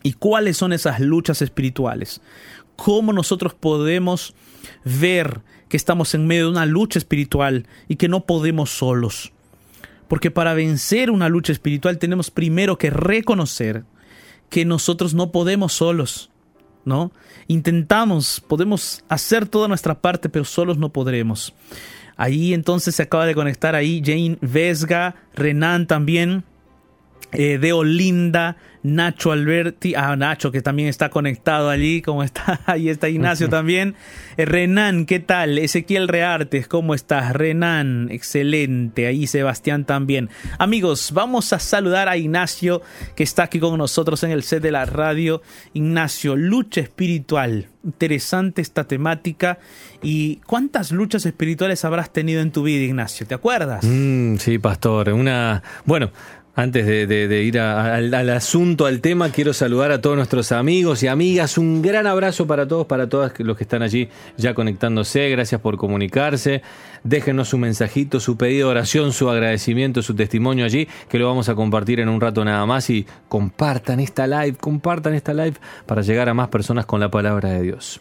¿Y 0.02 0.12
cuáles 0.12 0.56
son 0.56 0.72
esas 0.72 1.00
luchas 1.00 1.42
espirituales? 1.42 2.20
¿Cómo 2.76 3.12
nosotros 3.12 3.54
podemos 3.54 4.34
ver 4.84 5.40
que 5.68 5.76
estamos 5.76 6.14
en 6.14 6.26
medio 6.26 6.44
de 6.44 6.50
una 6.52 6.66
lucha 6.66 6.98
espiritual 6.98 7.66
y 7.88 7.96
que 7.96 8.08
no 8.08 8.24
podemos 8.24 8.70
solos? 8.70 9.32
Porque 10.06 10.30
para 10.30 10.54
vencer 10.54 11.10
una 11.10 11.28
lucha 11.28 11.52
espiritual 11.52 11.98
tenemos 11.98 12.30
primero 12.30 12.78
que 12.78 12.90
reconocer 12.90 13.84
que 14.48 14.64
nosotros 14.64 15.12
no 15.12 15.30
podemos 15.32 15.74
solos, 15.74 16.30
¿no? 16.84 17.12
Intentamos, 17.48 18.42
podemos 18.46 19.04
hacer 19.08 19.46
toda 19.46 19.68
nuestra 19.68 20.00
parte, 20.00 20.28
pero 20.28 20.44
solos 20.44 20.78
no 20.78 20.90
podremos. 20.90 21.52
Ahí 22.16 22.54
entonces 22.54 22.94
se 22.94 23.02
acaba 23.02 23.26
de 23.26 23.34
conectar 23.34 23.74
ahí 23.74 24.02
Jane 24.04 24.38
Vesga, 24.40 25.14
Renan 25.34 25.86
también, 25.86 26.44
eh, 27.32 27.58
de 27.58 27.72
Olinda, 27.72 28.56
Nacho 28.82 29.32
Alberti, 29.32 29.94
ah, 29.94 30.16
Nacho 30.16 30.50
que 30.50 30.62
también 30.62 30.88
está 30.88 31.10
conectado 31.10 31.68
allí, 31.68 32.00
¿cómo 32.00 32.22
está? 32.22 32.60
Ahí 32.66 32.88
está 32.88 33.08
Ignacio 33.08 33.48
también. 33.48 33.94
Eh, 34.36 34.44
Renan, 34.44 35.04
¿qué 35.04 35.20
tal? 35.20 35.58
Ezequiel 35.58 36.08
Reartes, 36.08 36.68
¿cómo 36.68 36.94
estás? 36.94 37.32
Renan, 37.32 38.08
excelente. 38.10 39.06
Ahí 39.06 39.26
Sebastián 39.26 39.84
también. 39.84 40.30
Amigos, 40.58 41.12
vamos 41.12 41.52
a 41.52 41.58
saludar 41.58 42.08
a 42.08 42.16
Ignacio 42.16 42.82
que 43.14 43.24
está 43.24 43.44
aquí 43.44 43.60
con 43.60 43.76
nosotros 43.76 44.22
en 44.22 44.30
el 44.30 44.42
set 44.42 44.62
de 44.62 44.72
la 44.72 44.86
radio. 44.86 45.42
Ignacio, 45.74 46.36
lucha 46.36 46.80
espiritual. 46.80 47.68
Interesante 47.84 48.62
esta 48.62 48.84
temática. 48.84 49.58
¿Y 50.02 50.36
cuántas 50.46 50.92
luchas 50.92 51.26
espirituales 51.26 51.84
habrás 51.84 52.12
tenido 52.12 52.40
en 52.40 52.52
tu 52.52 52.62
vida, 52.62 52.84
Ignacio? 52.84 53.26
¿Te 53.26 53.34
acuerdas? 53.34 53.84
Mm, 53.84 54.36
sí, 54.36 54.58
pastor. 54.58 55.10
Una, 55.10 55.62
bueno, 55.84 56.10
antes 56.58 56.86
de, 56.86 57.42
ir 57.44 57.60
al, 57.60 58.30
asunto, 58.30 58.86
al 58.86 59.00
tema, 59.00 59.30
quiero 59.30 59.52
saludar 59.52 59.92
a 59.92 60.00
todos 60.00 60.16
nuestros 60.16 60.50
amigos 60.50 61.04
y 61.04 61.06
amigas. 61.06 61.56
Un 61.56 61.82
gran 61.82 62.08
abrazo 62.08 62.48
para 62.48 62.66
todos, 62.66 62.84
para 62.84 63.08
todas 63.08 63.32
los 63.38 63.56
que 63.56 63.62
están 63.62 63.80
allí 63.80 64.08
ya 64.36 64.54
conectándose. 64.54 65.30
Gracias 65.30 65.60
por 65.60 65.76
comunicarse. 65.76 66.62
Déjenos 67.04 67.50
su 67.50 67.58
mensajito, 67.58 68.18
su 68.18 68.36
pedido 68.36 68.66
de 68.66 68.72
oración, 68.72 69.12
su 69.12 69.30
agradecimiento, 69.30 70.02
su 70.02 70.16
testimonio 70.16 70.64
allí, 70.64 70.88
que 71.08 71.20
lo 71.20 71.28
vamos 71.28 71.48
a 71.48 71.54
compartir 71.54 72.00
en 72.00 72.08
un 72.08 72.20
rato 72.20 72.44
nada 72.44 72.66
más. 72.66 72.90
Y 72.90 73.06
compartan 73.28 74.00
esta 74.00 74.26
live, 74.26 74.56
compartan 74.60 75.14
esta 75.14 75.32
live 75.34 75.54
para 75.86 76.02
llegar 76.02 76.28
a 76.28 76.34
más 76.34 76.48
personas 76.48 76.86
con 76.86 76.98
la 76.98 77.08
palabra 77.08 77.50
de 77.50 77.62
Dios. 77.62 78.00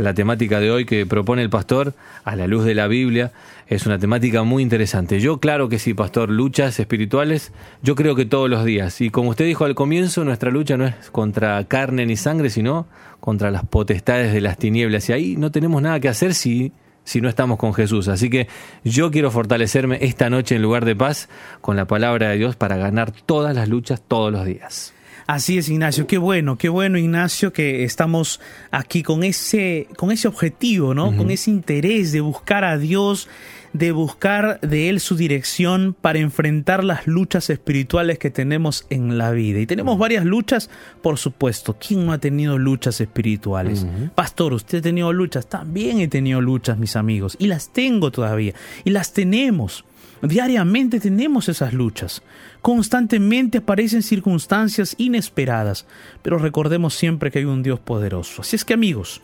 La 0.00 0.14
temática 0.14 0.60
de 0.60 0.70
hoy 0.70 0.86
que 0.86 1.04
propone 1.04 1.42
el 1.42 1.50
pastor, 1.50 1.92
a 2.24 2.34
la 2.34 2.46
luz 2.46 2.64
de 2.64 2.74
la 2.74 2.86
Biblia, 2.86 3.32
es 3.68 3.84
una 3.84 3.98
temática 3.98 4.42
muy 4.44 4.62
interesante. 4.62 5.20
Yo 5.20 5.40
claro 5.40 5.68
que 5.68 5.78
sí, 5.78 5.92
pastor, 5.92 6.30
luchas 6.30 6.80
espirituales, 6.80 7.52
yo 7.82 7.94
creo 7.94 8.14
que 8.14 8.24
todos 8.24 8.48
los 8.48 8.64
días. 8.64 9.02
Y 9.02 9.10
como 9.10 9.30
usted 9.30 9.44
dijo 9.44 9.66
al 9.66 9.74
comienzo, 9.74 10.24
nuestra 10.24 10.50
lucha 10.50 10.78
no 10.78 10.86
es 10.86 11.10
contra 11.10 11.62
carne 11.64 12.06
ni 12.06 12.16
sangre, 12.16 12.48
sino 12.48 12.86
contra 13.20 13.50
las 13.50 13.64
potestades 13.66 14.32
de 14.32 14.40
las 14.40 14.56
tinieblas. 14.56 15.06
Y 15.10 15.12
ahí 15.12 15.36
no 15.36 15.50
tenemos 15.50 15.82
nada 15.82 16.00
que 16.00 16.08
hacer 16.08 16.32
si, 16.32 16.72
si 17.04 17.20
no 17.20 17.28
estamos 17.28 17.58
con 17.58 17.74
Jesús. 17.74 18.08
Así 18.08 18.30
que 18.30 18.48
yo 18.82 19.10
quiero 19.10 19.30
fortalecerme 19.30 19.98
esta 20.00 20.30
noche 20.30 20.56
en 20.56 20.62
lugar 20.62 20.86
de 20.86 20.96
paz 20.96 21.28
con 21.60 21.76
la 21.76 21.84
palabra 21.84 22.30
de 22.30 22.38
Dios 22.38 22.56
para 22.56 22.78
ganar 22.78 23.12
todas 23.12 23.54
las 23.54 23.68
luchas 23.68 24.00
todos 24.00 24.32
los 24.32 24.46
días. 24.46 24.94
Así 25.26 25.58
es, 25.58 25.68
Ignacio. 25.68 26.06
Qué 26.06 26.18
bueno, 26.18 26.56
qué 26.56 26.68
bueno, 26.68 26.98
Ignacio, 26.98 27.52
que 27.52 27.84
estamos 27.84 28.40
aquí 28.70 29.02
con 29.02 29.24
ese, 29.24 29.88
con 29.96 30.10
ese 30.10 30.28
objetivo, 30.28 30.94
¿no? 30.94 31.16
Con 31.16 31.30
ese 31.30 31.50
interés 31.50 32.12
de 32.12 32.20
buscar 32.20 32.64
a 32.64 32.78
Dios 32.78 33.28
de 33.72 33.92
buscar 33.92 34.60
de 34.60 34.88
Él 34.88 35.00
su 35.00 35.16
dirección 35.16 35.94
para 35.98 36.18
enfrentar 36.18 36.82
las 36.82 37.06
luchas 37.06 37.50
espirituales 37.50 38.18
que 38.18 38.30
tenemos 38.30 38.86
en 38.90 39.16
la 39.18 39.30
vida. 39.30 39.60
Y 39.60 39.66
tenemos 39.66 39.98
varias 39.98 40.24
luchas, 40.24 40.70
por 41.02 41.18
supuesto. 41.18 41.76
¿Quién 41.78 42.06
no 42.06 42.12
ha 42.12 42.18
tenido 42.18 42.58
luchas 42.58 43.00
espirituales? 43.00 43.86
Pastor, 44.14 44.54
¿usted 44.54 44.78
ha 44.78 44.82
tenido 44.82 45.12
luchas? 45.12 45.48
También 45.48 46.00
he 46.00 46.08
tenido 46.08 46.40
luchas, 46.40 46.78
mis 46.78 46.96
amigos, 46.96 47.36
y 47.38 47.46
las 47.46 47.72
tengo 47.72 48.10
todavía, 48.10 48.54
y 48.84 48.90
las 48.90 49.12
tenemos. 49.12 49.84
Diariamente 50.22 51.00
tenemos 51.00 51.48
esas 51.48 51.72
luchas. 51.72 52.22
Constantemente 52.60 53.58
aparecen 53.58 54.02
circunstancias 54.02 54.94
inesperadas, 54.98 55.86
pero 56.22 56.38
recordemos 56.38 56.94
siempre 56.94 57.30
que 57.30 57.40
hay 57.40 57.46
un 57.46 57.62
Dios 57.62 57.80
poderoso. 57.80 58.42
Así 58.42 58.56
es 58.56 58.64
que 58.64 58.74
amigos, 58.74 59.22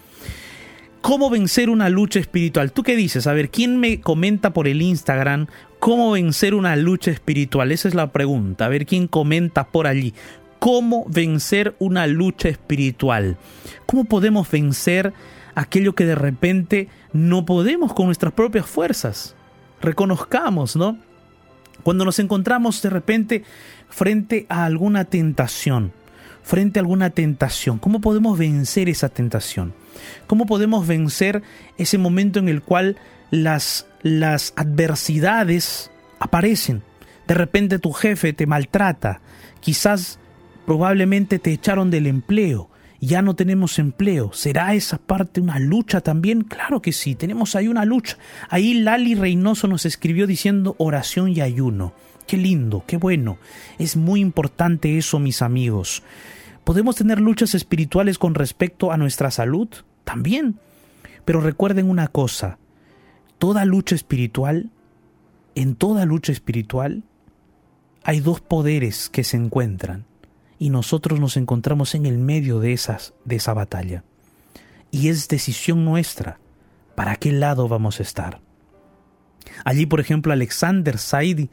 ¿Cómo 1.07 1.31
vencer 1.31 1.71
una 1.71 1.88
lucha 1.88 2.19
espiritual? 2.19 2.73
¿Tú 2.73 2.83
qué 2.83 2.97
dices? 2.97 3.29
A 3.29 3.33
ver, 3.33 3.49
¿quién 3.49 3.79
me 3.79 4.00
comenta 4.00 4.53
por 4.53 4.67
el 4.67 4.83
Instagram 4.83 5.47
cómo 5.79 6.11
vencer 6.11 6.53
una 6.53 6.75
lucha 6.75 7.12
espiritual? 7.12 7.71
Esa 7.71 7.87
es 7.87 7.95
la 7.95 8.11
pregunta. 8.11 8.65
A 8.65 8.69
ver, 8.69 8.87
¿quién 8.87 9.07
comenta 9.07 9.69
por 9.69 9.87
allí? 9.87 10.15
¿Cómo 10.59 11.07
vencer 11.09 11.76
una 11.79 12.09
lucha 12.09 12.49
espiritual? 12.49 13.37
¿Cómo 13.87 14.06
podemos 14.06 14.50
vencer 14.50 15.13
aquello 15.54 15.95
que 15.95 16.06
de 16.06 16.17
repente 16.17 16.89
no 17.13 17.47
podemos 17.47 17.95
con 17.95 18.06
nuestras 18.06 18.32
propias 18.32 18.67
fuerzas? 18.67 19.37
Reconozcamos, 19.80 20.76
¿no? 20.76 20.99
Cuando 21.82 22.04
nos 22.04 22.19
encontramos 22.19 22.82
de 22.82 22.91
repente 22.91 23.45
frente 23.89 24.47
a 24.49 24.65
alguna 24.65 25.04
tentación, 25.04 25.93
frente 26.43 26.78
a 26.78 26.82
alguna 26.82 27.10
tentación, 27.10 27.78
¿cómo 27.78 28.00
podemos 28.00 28.39
vencer 28.39 28.89
esa 28.89 29.08
tentación? 29.08 29.75
¿Cómo 30.26 30.47
podemos 30.47 30.86
vencer 30.86 31.43
ese 31.78 31.99
momento 31.99 32.39
en 32.39 32.49
el 32.49 32.62
cual 32.62 32.97
las, 33.30 33.86
las 34.02 34.52
adversidades 34.56 35.91
aparecen? 36.19 36.82
De 37.26 37.34
repente 37.34 37.78
tu 37.78 37.93
jefe 37.93 38.32
te 38.32 38.47
maltrata, 38.47 39.21
quizás 39.60 40.19
probablemente 40.65 41.39
te 41.39 41.52
echaron 41.52 41.91
del 41.91 42.06
empleo, 42.06 42.69
ya 43.00 43.23
no 43.23 43.35
tenemos 43.35 43.78
empleo. 43.78 44.32
¿Será 44.32 44.75
esa 44.75 44.99
parte 44.99 45.41
una 45.41 45.59
lucha 45.59 46.00
también? 46.00 46.43
Claro 46.43 46.80
que 46.80 46.93
sí, 46.93 47.15
tenemos 47.15 47.54
ahí 47.54 47.69
una 47.69 47.85
lucha. 47.85 48.19
Ahí 48.49 48.75
Lali 48.75 49.15
Reynoso 49.15 49.69
nos 49.69 49.87
escribió 49.87 50.26
diciendo 50.26 50.75
oración 50.78 51.28
y 51.28 51.41
ayuno. 51.41 51.93
Qué 52.26 52.37
lindo, 52.37 52.85
qué 52.87 52.97
bueno. 52.97 53.39
Es 53.78 53.97
muy 53.97 54.21
importante 54.21 54.99
eso, 54.99 55.19
mis 55.19 55.43
amigos. 55.43 56.02
¿Podemos 56.65 56.97
tener 56.97 57.21
luchas 57.21 57.54
espirituales 57.54 58.19
con 58.19 58.35
respecto 58.35 58.91
a 58.91 58.97
nuestra 58.97 59.30
salud? 59.30 59.69
También. 60.04 60.59
Pero 61.25 61.41
recuerden 61.41 61.89
una 61.89 62.09
cosa, 62.09 62.59
toda 63.39 63.65
lucha 63.65 63.95
espiritual, 63.95 64.71
en 65.54 65.75
toda 65.75 66.04
lucha 66.04 66.32
espiritual, 66.32 67.02
hay 68.04 68.21
dos 68.21 68.41
poderes 68.41 69.09
que 69.09 69.25
se 69.25 69.37
encuentran 69.37 70.04
y 70.58 70.71
nosotros 70.71 71.21
nos 71.21 71.36
encontramos 71.36 71.95
en 71.95 72.06
el 72.06 72.19
medio 72.19 72.60
de, 72.60 72.73
esas, 72.73 73.14
de 73.25 73.36
esa 73.36 73.54
batalla. 73.54 74.04
Y 74.90 75.08
es 75.08 75.28
decisión 75.28 75.84
nuestra 75.84 76.38
para 76.95 77.16
qué 77.16 77.32
lado 77.32 77.69
vamos 77.69 78.00
a 78.00 78.02
estar. 78.02 78.40
Allí, 79.64 79.86
por 79.86 80.00
ejemplo, 80.00 80.32
Alexander 80.32 80.99
Saidi, 80.99 81.49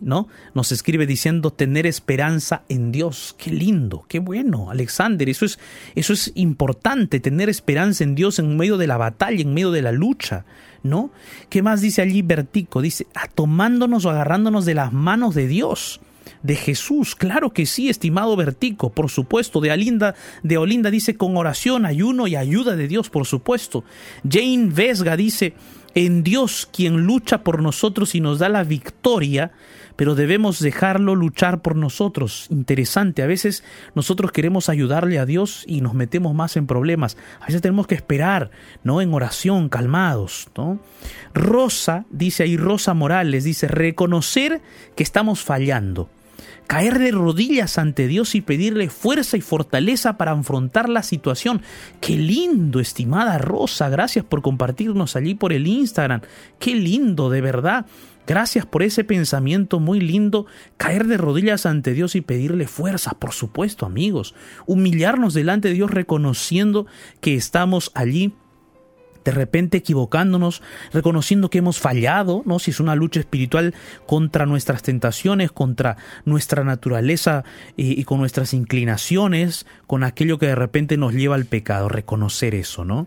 ¿no? 0.00 0.28
Nos 0.54 0.72
escribe 0.72 1.06
diciendo 1.06 1.52
tener 1.52 1.86
esperanza 1.86 2.62
en 2.68 2.92
Dios. 2.92 3.34
Qué 3.38 3.50
lindo, 3.50 4.04
qué 4.08 4.18
bueno, 4.18 4.70
Alexander. 4.70 5.28
Eso 5.28 5.44
es, 5.44 5.58
eso 5.94 6.12
es 6.12 6.32
importante, 6.34 7.20
tener 7.20 7.48
esperanza 7.48 8.04
en 8.04 8.14
Dios 8.14 8.38
en 8.38 8.56
medio 8.56 8.76
de 8.76 8.86
la 8.86 8.96
batalla, 8.96 9.40
en 9.40 9.54
medio 9.54 9.70
de 9.70 9.82
la 9.82 9.92
lucha, 9.92 10.44
¿no? 10.82 11.10
¿Qué 11.48 11.62
más 11.62 11.80
dice 11.80 12.02
allí 12.02 12.22
Vertico? 12.22 12.82
Dice, 12.82 13.06
ah, 13.14 13.28
tomándonos 13.32 14.04
o 14.04 14.10
agarrándonos 14.10 14.64
de 14.64 14.74
las 14.74 14.92
manos 14.92 15.34
de 15.34 15.46
Dios 15.46 16.00
de 16.42 16.56
Jesús. 16.56 17.14
Claro 17.14 17.50
que 17.50 17.66
sí, 17.66 17.88
estimado 17.88 18.36
Vertico, 18.36 18.90
por 18.90 19.10
supuesto. 19.10 19.60
De 19.60 19.70
Alinda, 19.70 20.14
de 20.42 20.58
Olinda 20.58 20.90
dice 20.90 21.16
con 21.16 21.36
oración, 21.36 21.86
ayuno 21.86 22.26
y 22.26 22.36
ayuda 22.36 22.76
de 22.76 22.88
Dios, 22.88 23.10
por 23.10 23.26
supuesto. 23.26 23.84
Jane 24.28 24.68
Vesga 24.70 25.16
dice 25.16 25.54
en 25.94 26.22
Dios 26.22 26.68
quien 26.72 27.06
lucha 27.06 27.42
por 27.42 27.62
nosotros 27.62 28.14
y 28.14 28.20
nos 28.20 28.38
da 28.38 28.48
la 28.48 28.64
victoria, 28.64 29.52
pero 29.96 30.14
debemos 30.14 30.60
dejarlo 30.60 31.16
luchar 31.16 31.60
por 31.60 31.74
nosotros. 31.74 32.46
Interesante, 32.50 33.22
a 33.22 33.26
veces 33.26 33.64
nosotros 33.96 34.30
queremos 34.30 34.68
ayudarle 34.68 35.18
a 35.18 35.26
Dios 35.26 35.64
y 35.66 35.80
nos 35.80 35.94
metemos 35.94 36.34
más 36.34 36.56
en 36.56 36.68
problemas. 36.68 37.16
A 37.40 37.46
veces 37.46 37.62
tenemos 37.62 37.88
que 37.88 37.96
esperar, 37.96 38.52
¿no? 38.84 39.00
En 39.00 39.12
oración, 39.12 39.68
calmados, 39.68 40.48
¿no? 40.56 40.78
Rosa, 41.34 42.04
dice 42.10 42.44
ahí 42.44 42.56
Rosa 42.56 42.94
Morales, 42.94 43.42
dice, 43.42 43.66
reconocer 43.66 44.60
que 44.94 45.02
estamos 45.02 45.42
fallando 45.42 46.08
caer 46.68 46.98
de 46.98 47.10
rodillas 47.10 47.78
ante 47.78 48.06
Dios 48.06 48.34
y 48.34 48.42
pedirle 48.42 48.90
fuerza 48.90 49.36
y 49.36 49.40
fortaleza 49.40 50.18
para 50.18 50.32
afrontar 50.32 50.88
la 50.88 51.02
situación. 51.02 51.62
Qué 52.00 52.16
lindo, 52.16 52.78
estimada 52.78 53.38
Rosa, 53.38 53.88
gracias 53.88 54.24
por 54.24 54.42
compartirnos 54.42 55.16
allí 55.16 55.34
por 55.34 55.52
el 55.52 55.66
Instagram. 55.66 56.20
Qué 56.60 56.76
lindo, 56.76 57.30
de 57.30 57.40
verdad. 57.40 57.86
Gracias 58.26 58.66
por 58.66 58.82
ese 58.82 59.02
pensamiento 59.04 59.80
muy 59.80 60.00
lindo, 60.00 60.44
caer 60.76 61.06
de 61.06 61.16
rodillas 61.16 61.64
ante 61.64 61.94
Dios 61.94 62.14
y 62.14 62.20
pedirle 62.20 62.66
fuerza, 62.66 63.12
por 63.12 63.32
supuesto 63.32 63.86
amigos, 63.86 64.34
humillarnos 64.66 65.32
delante 65.32 65.68
de 65.68 65.74
Dios 65.74 65.90
reconociendo 65.90 66.86
que 67.22 67.34
estamos 67.34 67.90
allí 67.94 68.34
de 69.24 69.32
repente 69.32 69.78
equivocándonos, 69.78 70.62
reconociendo 70.92 71.50
que 71.50 71.58
hemos 71.58 71.78
fallado, 71.78 72.42
¿no? 72.44 72.58
Si 72.58 72.70
es 72.70 72.80
una 72.80 72.94
lucha 72.94 73.20
espiritual 73.20 73.74
contra 74.06 74.46
nuestras 74.46 74.82
tentaciones, 74.82 75.52
contra 75.52 75.96
nuestra 76.24 76.64
naturaleza 76.64 77.44
y, 77.76 78.00
y, 78.00 78.04
con 78.04 78.18
nuestras 78.18 78.54
inclinaciones, 78.54 79.66
con 79.86 80.04
aquello 80.04 80.38
que 80.38 80.46
de 80.46 80.54
repente 80.54 80.96
nos 80.96 81.14
lleva 81.14 81.34
al 81.34 81.44
pecado, 81.44 81.88
reconocer 81.88 82.54
eso, 82.54 82.84
¿no? 82.84 83.06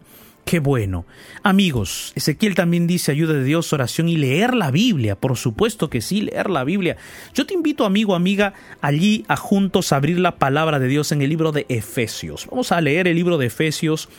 Qué 0.52 0.60
bueno. 0.60 1.06
Amigos, 1.44 2.12
Ezequiel 2.14 2.56
también 2.56 2.86
dice 2.86 3.14
ayuda 3.14 3.36
de 3.36 3.46
Dios, 3.46 3.72
oración 3.72 4.10
y 4.10 4.18
leer 4.18 4.54
la 4.54 4.70
Biblia. 4.70 5.16
Por 5.16 5.38
supuesto 5.38 5.90
que 5.90 6.02
sí, 6.02 6.20
leer 6.20 6.50
la 6.50 6.66
Biblia. 6.66 6.98
Yo 7.34 7.46
te 7.46 7.54
invito, 7.54 7.86
amigo, 7.86 8.16
amiga, 8.16 8.54
allí 8.82 9.24
a 9.30 9.38
juntos 9.38 9.94
abrir 9.94 10.20
la 10.20 10.36
palabra 10.36 10.78
de 10.78 10.90
Dios 10.90 11.14
en 11.14 11.22
el 11.22 11.30
libro 11.30 11.54
de 11.54 11.66
Efesios. 11.70 12.48
Vamos 12.52 12.74
a 12.74 12.82
leer 12.82 13.08
el 13.08 13.16
libro 13.16 13.38
de 13.38 13.46
Efesios, 13.46 14.10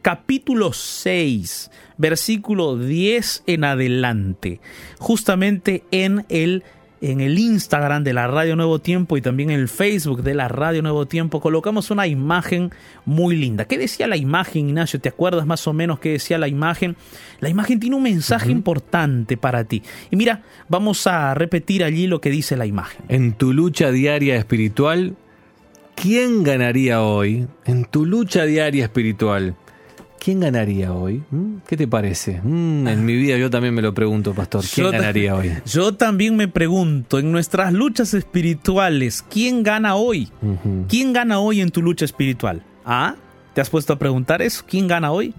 capítulo 0.00 0.72
6, 0.72 1.70
versículo 1.98 2.78
10 2.78 3.42
en 3.46 3.64
adelante. 3.64 4.62
Justamente 4.98 5.84
en 5.90 6.24
el 6.30 6.64
en 7.02 7.20
el 7.20 7.36
Instagram 7.36 8.04
de 8.04 8.12
la 8.12 8.28
Radio 8.28 8.54
Nuevo 8.54 8.78
Tiempo 8.78 9.16
y 9.16 9.20
también 9.20 9.50
en 9.50 9.58
el 9.58 9.68
Facebook 9.68 10.22
de 10.22 10.34
la 10.34 10.46
Radio 10.46 10.82
Nuevo 10.82 11.06
Tiempo, 11.06 11.40
colocamos 11.40 11.90
una 11.90 12.06
imagen 12.06 12.70
muy 13.04 13.34
linda. 13.34 13.64
¿Qué 13.64 13.76
decía 13.76 14.06
la 14.06 14.16
imagen, 14.16 14.68
Ignacio? 14.68 15.00
¿Te 15.00 15.08
acuerdas 15.08 15.44
más 15.44 15.66
o 15.66 15.72
menos 15.72 15.98
qué 15.98 16.10
decía 16.10 16.38
la 16.38 16.46
imagen? 16.46 16.94
La 17.40 17.48
imagen 17.48 17.80
tiene 17.80 17.96
un 17.96 18.04
mensaje 18.04 18.52
importante 18.52 19.36
para 19.36 19.64
ti. 19.64 19.82
Y 20.12 20.16
mira, 20.16 20.42
vamos 20.68 21.08
a 21.08 21.34
repetir 21.34 21.82
allí 21.82 22.06
lo 22.06 22.20
que 22.20 22.30
dice 22.30 22.56
la 22.56 22.66
imagen. 22.66 23.04
En 23.08 23.32
tu 23.32 23.52
lucha 23.52 23.90
diaria 23.90 24.36
espiritual, 24.36 25.16
¿quién 25.96 26.44
ganaría 26.44 27.02
hoy? 27.02 27.48
En 27.64 27.84
tu 27.84 28.06
lucha 28.06 28.44
diaria 28.44 28.84
espiritual. 28.84 29.56
¿Quién 30.22 30.38
ganaría 30.38 30.92
hoy? 30.92 31.20
¿Mm? 31.32 31.62
¿Qué 31.66 31.76
te 31.76 31.88
parece? 31.88 32.40
Mm, 32.44 32.86
en 32.86 33.04
mi 33.04 33.16
vida 33.16 33.36
yo 33.38 33.50
también 33.50 33.74
me 33.74 33.82
lo 33.82 33.92
pregunto, 33.92 34.32
pastor. 34.32 34.62
¿Quién 34.72 34.92
ganaría 34.92 35.34
hoy? 35.34 35.52
Yo 35.66 35.94
también 35.94 36.36
me 36.36 36.46
pregunto, 36.46 37.18
en 37.18 37.32
nuestras 37.32 37.72
luchas 37.72 38.14
espirituales, 38.14 39.24
¿quién 39.28 39.64
gana 39.64 39.96
hoy? 39.96 40.28
¿Quién 40.88 41.12
gana 41.12 41.40
hoy 41.40 41.60
en 41.60 41.70
tu 41.70 41.82
lucha 41.82 42.04
espiritual? 42.04 42.62
¿Ah? 42.84 43.16
¿Te 43.52 43.60
has 43.60 43.68
puesto 43.68 43.94
a 43.94 43.98
preguntar 43.98 44.42
eso? 44.42 44.62
¿Quién 44.64 44.86
gana 44.86 45.10
hoy? 45.10 45.34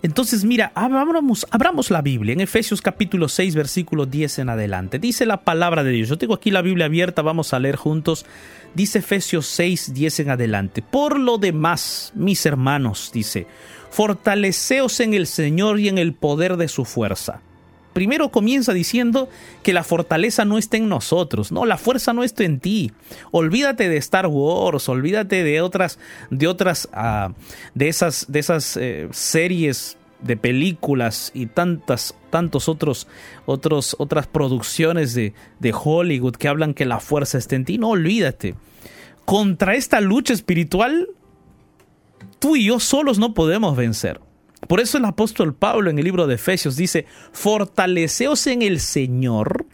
Entonces, 0.00 0.42
mira, 0.44 0.72
abramos, 0.74 1.46
abramos 1.50 1.90
la 1.90 2.00
Biblia 2.00 2.32
en 2.32 2.40
Efesios 2.40 2.80
capítulo 2.80 3.28
6, 3.28 3.54
versículo 3.54 4.06
10 4.06 4.38
en 4.38 4.48
adelante. 4.48 4.98
Dice 4.98 5.26
la 5.26 5.44
palabra 5.44 5.84
de 5.84 5.90
Dios. 5.92 6.08
Yo 6.08 6.16
tengo 6.16 6.32
aquí 6.32 6.50
la 6.50 6.62
Biblia 6.62 6.86
abierta, 6.86 7.20
vamos 7.20 7.52
a 7.52 7.58
leer 7.58 7.76
juntos. 7.76 8.24
Dice 8.74 9.00
Efesios 9.00 9.46
6, 9.46 9.92
10 9.94 10.20
en 10.20 10.30
adelante. 10.30 10.82
Por 10.82 11.18
lo 11.18 11.36
demás, 11.36 12.12
mis 12.14 12.44
hermanos, 12.44 13.10
dice, 13.14 13.46
fortaleceos 13.94 14.98
en 14.98 15.14
el 15.14 15.28
Señor 15.28 15.78
y 15.78 15.88
en 15.88 15.98
el 15.98 16.14
poder 16.14 16.56
de 16.56 16.66
su 16.66 16.84
fuerza. 16.84 17.42
Primero 17.92 18.30
comienza 18.30 18.72
diciendo 18.72 19.28
que 19.62 19.72
la 19.72 19.84
fortaleza 19.84 20.44
no 20.44 20.58
está 20.58 20.78
en 20.78 20.88
nosotros, 20.88 21.52
no, 21.52 21.64
la 21.64 21.78
fuerza 21.78 22.12
no 22.12 22.24
está 22.24 22.42
en 22.42 22.58
ti. 22.58 22.90
Olvídate 23.30 23.88
de 23.88 23.96
Star 23.98 24.26
Wars, 24.26 24.88
olvídate 24.88 25.44
de 25.44 25.60
otras, 25.60 26.00
de 26.30 26.48
otras, 26.48 26.88
ah, 26.92 27.34
de 27.74 27.86
esas, 27.86 28.26
de 28.26 28.40
esas 28.40 28.76
eh, 28.76 29.08
series 29.12 29.96
de 30.20 30.36
películas 30.36 31.30
y 31.32 31.46
tantas, 31.46 32.16
tantos 32.30 32.68
otros, 32.68 33.06
otros, 33.46 33.94
otras 34.00 34.26
producciones 34.26 35.14
de, 35.14 35.34
de 35.60 35.72
Hollywood 35.72 36.34
que 36.34 36.48
hablan 36.48 36.74
que 36.74 36.84
la 36.84 36.98
fuerza 36.98 37.38
está 37.38 37.54
en 37.54 37.64
ti. 37.64 37.78
No, 37.78 37.90
olvídate. 37.90 38.56
Contra 39.24 39.76
esta 39.76 40.00
lucha 40.00 40.34
espiritual 40.34 41.10
tú 42.44 42.56
y 42.56 42.64
yo 42.66 42.78
solos 42.78 43.18
no 43.18 43.32
podemos 43.32 43.74
vencer. 43.74 44.20
Por 44.68 44.78
eso 44.78 44.98
el 44.98 45.06
apóstol 45.06 45.54
Pablo 45.54 45.88
en 45.88 45.98
el 45.98 46.04
libro 46.04 46.26
de 46.26 46.34
Efesios 46.34 46.76
dice, 46.76 47.06
fortaleceos 47.32 48.46
en 48.48 48.60
el 48.60 48.80
Señor 48.80 49.64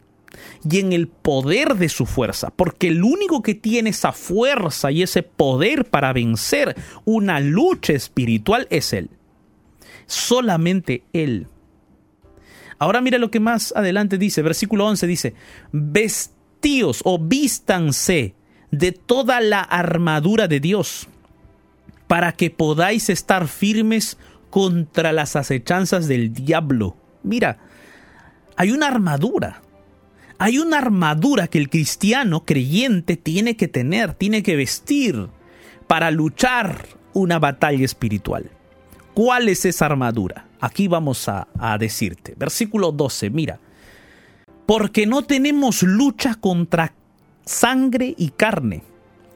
y 0.63 0.79
en 0.79 0.93
el 0.93 1.09
poder 1.09 1.75
de 1.75 1.89
su 1.89 2.05
fuerza, 2.05 2.49
porque 2.49 2.87
el 2.87 3.03
único 3.03 3.41
que 3.41 3.55
tiene 3.55 3.89
esa 3.89 4.13
fuerza 4.13 4.89
y 4.89 5.01
ese 5.01 5.21
poder 5.21 5.83
para 5.83 6.13
vencer 6.13 6.77
una 7.03 7.41
lucha 7.41 7.91
espiritual 7.91 8.67
es 8.69 8.93
Él. 8.93 9.09
Solamente 10.05 11.03
Él. 11.11 11.47
Ahora 12.79 13.01
mira 13.01 13.17
lo 13.17 13.31
que 13.31 13.41
más 13.41 13.73
adelante 13.75 14.17
dice, 14.17 14.41
versículo 14.43 14.85
11 14.85 15.07
dice, 15.07 15.33
vestíos 15.73 17.01
o 17.03 17.19
vístanse 17.19 18.33
de 18.71 18.93
toda 18.93 19.41
la 19.41 19.59
armadura 19.59 20.47
de 20.47 20.61
Dios 20.61 21.09
para 22.11 22.33
que 22.33 22.49
podáis 22.49 23.09
estar 23.09 23.47
firmes 23.47 24.17
contra 24.49 25.13
las 25.13 25.37
acechanzas 25.37 26.09
del 26.09 26.33
diablo. 26.33 26.97
Mira, 27.23 27.59
hay 28.57 28.71
una 28.71 28.87
armadura. 28.87 29.61
Hay 30.37 30.57
una 30.57 30.79
armadura 30.79 31.47
que 31.47 31.57
el 31.57 31.69
cristiano 31.69 32.43
creyente 32.43 33.15
tiene 33.15 33.55
que 33.55 33.69
tener, 33.69 34.13
tiene 34.13 34.43
que 34.43 34.57
vestir 34.57 35.29
para 35.87 36.11
luchar 36.11 36.85
una 37.13 37.39
batalla 37.39 37.85
espiritual. 37.85 38.51
¿Cuál 39.13 39.47
es 39.47 39.63
esa 39.63 39.85
armadura? 39.85 40.47
Aquí 40.59 40.89
vamos 40.89 41.29
a, 41.29 41.47
a 41.57 41.77
decirte. 41.77 42.35
Versículo 42.37 42.91
12, 42.91 43.29
mira. 43.29 43.61
Porque 44.65 45.05
no 45.05 45.21
tenemos 45.21 45.81
lucha 45.81 46.35
contra 46.35 46.93
sangre 47.45 48.15
y 48.17 48.31
carne, 48.31 48.83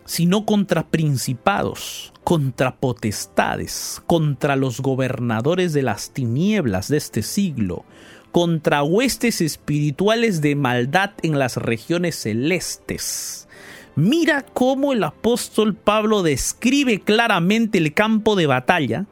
sino 0.06 0.46
contra 0.46 0.88
principados, 0.88 2.14
contra 2.24 2.76
potestades, 2.76 4.02
contra 4.06 4.56
los 4.56 4.80
gobernadores 4.82 5.74
de 5.74 5.82
las 5.82 6.12
tinieblas 6.12 6.88
de 6.88 6.98
este 6.98 7.24
siglo, 7.24 7.86
contra 8.32 8.84
huestes 8.84 9.42
espirituales 9.42 10.42
de 10.42 10.56
maldad 10.56 11.12
en 11.24 11.40
las 11.40 11.58
regiones 11.58 12.16
celestes. 12.16 13.48
Mira 13.96 14.42
cómo 14.42 14.92
el 14.92 15.04
apóstol 15.04 15.74
Pablo 15.74 16.22
describe 16.22 17.00
claramente 17.00 17.78
el 17.78 17.94
campo 17.94 18.36
de 18.36 18.46
batalla. 18.46 19.06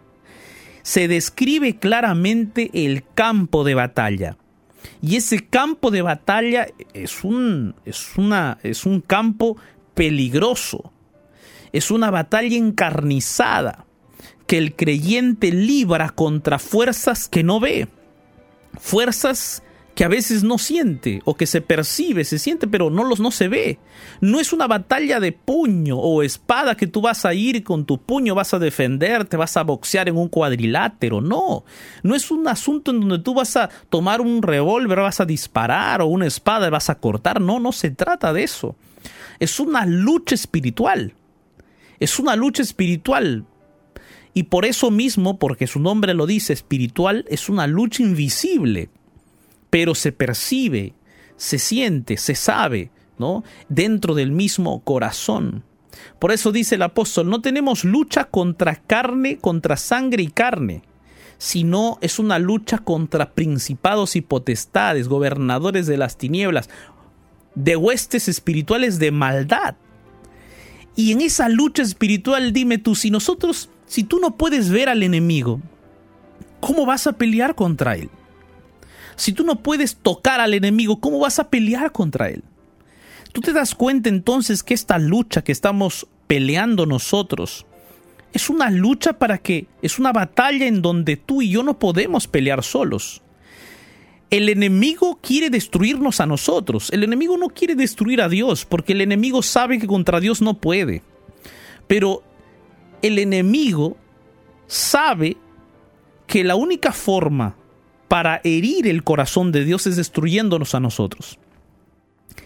Se 0.81 1.07
describe 1.07 1.77
claramente 1.77 2.69
el 2.73 3.03
campo 3.15 3.63
de 3.63 3.75
batalla. 3.75 4.37
Y 5.01 5.15
ese 5.15 5.45
campo 5.45 5.89
de 5.91 6.01
batalla 6.01 6.67
es 6.93 7.23
un, 7.23 7.75
es 7.85 8.17
una, 8.17 8.57
es 8.63 8.85
un 8.85 8.99
campo 8.99 9.57
peligroso 9.93 10.91
es 11.73 11.91
una 11.91 12.11
batalla 12.11 12.55
encarnizada 12.55 13.85
que 14.47 14.57
el 14.57 14.75
creyente 14.75 15.51
libra 15.51 16.09
contra 16.09 16.59
fuerzas 16.59 17.27
que 17.27 17.43
no 17.43 17.59
ve, 17.59 17.87
fuerzas 18.79 19.63
que 19.95 20.03
a 20.03 20.07
veces 20.07 20.43
no 20.43 20.57
siente 20.57 21.21
o 21.25 21.35
que 21.35 21.45
se 21.45 21.61
percibe, 21.61 22.23
se 22.25 22.39
siente, 22.39 22.67
pero 22.67 22.89
no 22.89 23.03
los 23.03 23.19
no 23.19 23.31
se 23.31 23.47
ve. 23.47 23.79
No 24.21 24.39
es 24.39 24.51
una 24.51 24.67
batalla 24.67 25.19
de 25.19 25.31
puño 25.31 25.97
o 25.97 26.23
espada 26.23 26.75
que 26.75 26.87
tú 26.87 27.01
vas 27.01 27.25
a 27.25 27.33
ir 27.33 27.63
con 27.63 27.85
tu 27.85 27.99
puño 27.99 28.33
vas 28.33 28.53
a 28.53 28.59
defender, 28.59 29.25
te 29.25 29.37
vas 29.37 29.55
a 29.55 29.63
boxear 29.63 30.09
en 30.09 30.17
un 30.17 30.29
cuadrilátero, 30.29 31.21
no. 31.21 31.63
No 32.01 32.15
es 32.15 32.31
un 32.31 32.47
asunto 32.47 32.91
en 32.91 33.01
donde 33.01 33.19
tú 33.19 33.35
vas 33.35 33.55
a 33.55 33.69
tomar 33.89 34.21
un 34.21 34.41
revólver, 34.41 34.99
vas 34.99 35.19
a 35.19 35.25
disparar 35.25 36.01
o 36.01 36.07
una 36.07 36.25
espada 36.25 36.69
vas 36.69 36.89
a 36.89 36.95
cortar, 36.95 37.39
no, 37.39 37.59
no 37.59 37.71
se 37.71 37.91
trata 37.91 38.33
de 38.33 38.43
eso. 38.43 38.75
Es 39.39 39.59
una 39.59 39.85
lucha 39.85 40.35
espiritual. 40.35 41.13
Es 41.99 42.19
una 42.19 42.35
lucha 42.35 42.61
espiritual. 42.61 43.45
Y 44.33 44.43
por 44.43 44.65
eso 44.65 44.89
mismo, 44.89 45.37
porque 45.37 45.67
su 45.67 45.79
nombre 45.79 46.13
lo 46.13 46.25
dice, 46.25 46.53
espiritual, 46.53 47.25
es 47.29 47.49
una 47.49 47.67
lucha 47.67 48.01
invisible. 48.01 48.89
Pero 49.69 49.95
se 49.95 50.11
percibe, 50.11 50.93
se 51.37 51.59
siente, 51.59 52.17
se 52.17 52.35
sabe, 52.35 52.91
¿no? 53.17 53.43
Dentro 53.69 54.15
del 54.15 54.31
mismo 54.31 54.81
corazón. 54.83 55.63
Por 56.19 56.31
eso 56.31 56.51
dice 56.51 56.75
el 56.75 56.81
apóstol, 56.81 57.29
no 57.29 57.41
tenemos 57.41 57.83
lucha 57.83 58.25
contra 58.25 58.75
carne, 58.75 59.37
contra 59.37 59.77
sangre 59.77 60.23
y 60.23 60.27
carne, 60.27 60.81
sino 61.37 61.97
es 62.01 62.19
una 62.19 62.39
lucha 62.39 62.79
contra 62.79 63.31
principados 63.33 64.15
y 64.15 64.21
potestades, 64.21 65.07
gobernadores 65.07 65.85
de 65.85 65.97
las 65.97 66.17
tinieblas, 66.17 66.69
de 67.55 67.75
huestes 67.75 68.27
espirituales 68.27 68.99
de 68.99 69.11
maldad. 69.11 69.75
Y 70.95 71.11
en 71.11 71.21
esa 71.21 71.49
lucha 71.49 71.81
espiritual, 71.81 72.53
dime 72.53 72.77
tú, 72.77 72.95
si 72.95 73.09
nosotros, 73.09 73.69
si 73.87 74.03
tú 74.03 74.19
no 74.19 74.37
puedes 74.37 74.69
ver 74.69 74.89
al 74.89 75.03
enemigo, 75.03 75.59
¿cómo 76.59 76.85
vas 76.85 77.07
a 77.07 77.13
pelear 77.13 77.55
contra 77.55 77.95
él? 77.95 78.09
Si 79.15 79.33
tú 79.33 79.43
no 79.43 79.61
puedes 79.61 79.95
tocar 79.95 80.39
al 80.39 80.53
enemigo, 80.53 80.99
¿cómo 80.99 81.19
vas 81.19 81.39
a 81.39 81.49
pelear 81.49 81.91
contra 81.91 82.29
él? 82.29 82.43
Tú 83.31 83.41
te 83.41 83.53
das 83.53 83.73
cuenta 83.73 84.09
entonces 84.09 84.61
que 84.61 84.75
esta 84.75 84.99
lucha 84.99 85.43
que 85.43 85.51
estamos 85.51 86.07
peleando 86.27 86.85
nosotros 86.85 87.65
es 88.31 88.49
una 88.49 88.69
lucha 88.69 89.13
para 89.13 89.39
que, 89.39 89.67
es 89.81 89.97
una 89.99 90.11
batalla 90.11 90.67
en 90.67 90.81
donde 90.81 91.17
tú 91.17 91.41
y 91.41 91.49
yo 91.49 91.63
no 91.63 91.79
podemos 91.79 92.27
pelear 92.27 92.63
solos. 92.63 93.22
El 94.33 94.49
enemigo 94.49 95.19
quiere 95.21 95.51
destruirnos 95.51 96.19
a 96.19 96.25
nosotros. 96.25 96.89
El 96.91 97.03
enemigo 97.03 97.37
no 97.37 97.49
quiere 97.49 97.75
destruir 97.75 98.19
a 98.19 98.29
Dios 98.29 98.65
porque 98.65 98.93
el 98.93 99.01
enemigo 99.01 99.43
sabe 99.43 99.77
que 99.77 99.85
contra 99.85 100.19
Dios 100.19 100.41
no 100.41 100.55
puede. 100.55 101.03
Pero 101.85 102.23
el 103.03 103.19
enemigo 103.19 103.95
sabe 104.65 105.37
que 106.25 106.43
la 106.43 106.55
única 106.55 106.91
forma 106.93 107.55
para 108.07 108.41
herir 108.43 108.87
el 108.87 109.03
corazón 109.03 109.51
de 109.51 109.65
Dios 109.65 109.85
es 109.85 109.97
destruyéndonos 109.97 110.73
a 110.73 110.79
nosotros. 110.79 111.37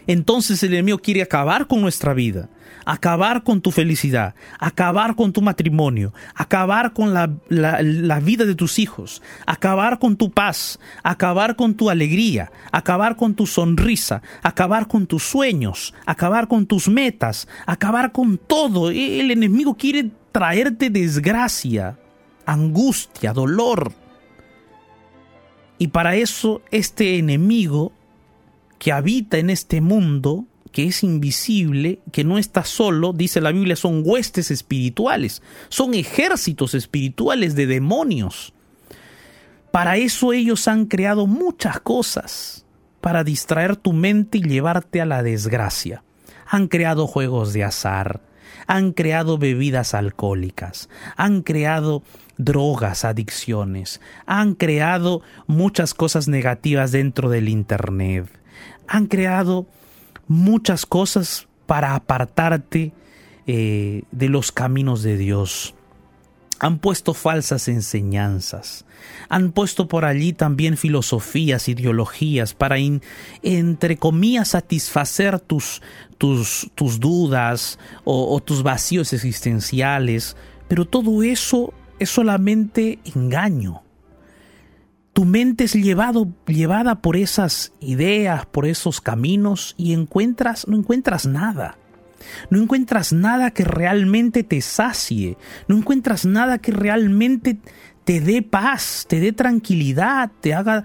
Entonces 0.08 0.62
el 0.64 0.74
enemigo 0.74 0.98
quiere 0.98 1.22
acabar 1.22 1.68
con 1.68 1.80
nuestra 1.80 2.14
vida 2.14 2.50
acabar 2.88 3.44
con 3.44 3.60
tu 3.60 3.72
felicidad, 3.72 4.34
acabar 4.60 5.16
con 5.16 5.34
tu 5.34 5.42
matrimonio, 5.42 6.14
acabar 6.34 6.94
con 6.94 7.14
la, 7.14 7.28
vida 8.22 8.46
de 8.46 8.56
tus 8.56 8.80
hijos, 8.80 9.22
acabar 9.46 10.00
con 10.00 10.16
tu 10.16 10.32
paz, 10.32 10.80
acabar 11.04 11.58
con 11.58 11.76
tu 11.76 11.90
alegría, 11.90 12.50
acabar 12.72 13.18
con 13.18 13.36
tu 13.36 13.46
sonrisa, 13.46 14.22
acabar 14.42 14.88
con 14.88 15.06
tus 15.06 15.24
sueños, 15.24 15.94
acabar 16.06 16.48
con 16.48 16.66
tus 16.66 16.88
metas, 16.88 17.50
acabar 17.66 18.14
con 18.14 18.38
todo. 18.38 18.90
El 18.90 19.32
enemigo 19.32 19.76
quiere 19.76 20.10
traerte 20.32 20.90
desgracia, 20.90 22.00
angustia, 22.46 23.34
dolor. 23.34 23.92
Y 25.78 25.90
para 25.90 26.16
eso 26.16 26.62
este 26.72 27.18
enemigo 27.18 27.92
que 28.80 28.94
habita 28.94 29.40
en 29.40 29.50
este 29.50 29.82
mundo, 29.82 30.46
que 30.78 30.86
es 30.86 31.04
invisible, 31.04 32.02
que 32.12 32.24
no 32.24 32.38
está 32.38 32.64
solo, 32.64 33.12
dice 33.12 33.42
la 33.42 33.52
Biblia, 33.52 33.76
son 33.76 34.04
huestes 34.06 34.52
espirituales, 34.52 35.42
son 35.70 35.96
ejércitos 35.96 36.76
espirituales 36.76 37.56
de 37.56 37.66
demonios. 37.66 38.54
Para 39.72 39.98
eso 39.98 40.34
ellos 40.34 40.68
han 40.68 40.86
creado 40.86 41.26
muchas 41.26 41.80
cosas, 41.80 42.64
para 43.02 43.24
distraer 43.24 43.76
tu 43.76 43.92
mente 43.92 44.38
y 44.38 44.44
llevarte 44.44 45.02
a 45.02 45.08
la 45.08 45.24
desgracia. 45.24 46.04
Han 46.46 46.68
creado 46.68 47.08
juegos 47.08 47.54
de 47.54 47.64
azar, 47.64 48.22
han 48.68 48.92
creado 48.92 49.40
bebidas 49.40 49.96
alcohólicas, 49.96 50.90
han 51.16 51.42
creado 51.42 52.04
drogas, 52.38 53.04
adicciones, 53.04 54.00
han 54.28 54.54
creado 54.54 55.24
muchas 55.48 55.96
cosas 55.96 56.28
negativas 56.28 56.92
dentro 56.92 57.32
del 57.32 57.50
Internet, 57.50 58.30
han 58.88 59.08
creado 59.08 59.66
muchas 60.28 60.86
cosas 60.86 61.48
para 61.66 61.96
apartarte 61.96 62.94
eh, 63.46 64.04
de 64.12 64.30
los 64.30 64.52
caminos 64.52 65.04
de 65.04 65.18
Dios. 65.18 65.74
Han 66.60 66.80
puesto 66.80 67.14
falsas 67.14 67.68
enseñanzas. 67.68 68.86
Han 69.30 69.52
puesto 69.52 69.88
por 69.88 70.06
allí 70.06 70.34
también 70.34 70.76
filosofías, 70.76 71.70
ideologías 71.70 72.56
para, 72.56 72.78
entre 73.44 73.98
comillas, 73.98 74.50
satisfacer 74.50 75.40
tus, 75.40 75.84
tus, 76.18 77.00
dudas 77.00 77.78
o 78.04 78.40
tus 78.44 78.64
vacíos 78.64 79.14
existenciales. 79.14 80.36
Pero 80.68 80.86
todo 80.86 81.22
eso 81.22 81.74
es 82.00 82.10
solamente 82.10 83.00
engaño. 83.16 83.84
Tu 85.18 85.26
mente 85.26 85.64
es 85.64 85.74
llevado, 85.74 86.28
llevada 86.46 87.02
por 87.02 87.18
esas 87.18 87.74
ideas, 87.80 88.46
por 88.46 88.68
esos 88.68 89.02
caminos 89.02 89.74
y 89.76 89.94
encuentras, 89.94 90.68
no 90.68 90.78
encuentras 90.78 91.26
nada. 91.26 91.80
No 92.52 92.62
encuentras 92.62 93.14
nada 93.14 93.50
que 93.50 93.64
realmente 93.64 94.44
te 94.44 94.62
sacie. 94.62 95.36
No 95.68 95.76
encuentras 95.76 96.24
nada 96.28 96.60
que 96.60 96.72
realmente 96.72 97.58
te 98.04 98.22
dé 98.22 98.44
paz, 98.44 99.08
te 99.10 99.20
dé 99.20 99.32
tranquilidad, 99.34 100.30
te 100.40 100.54
haga, 100.54 100.84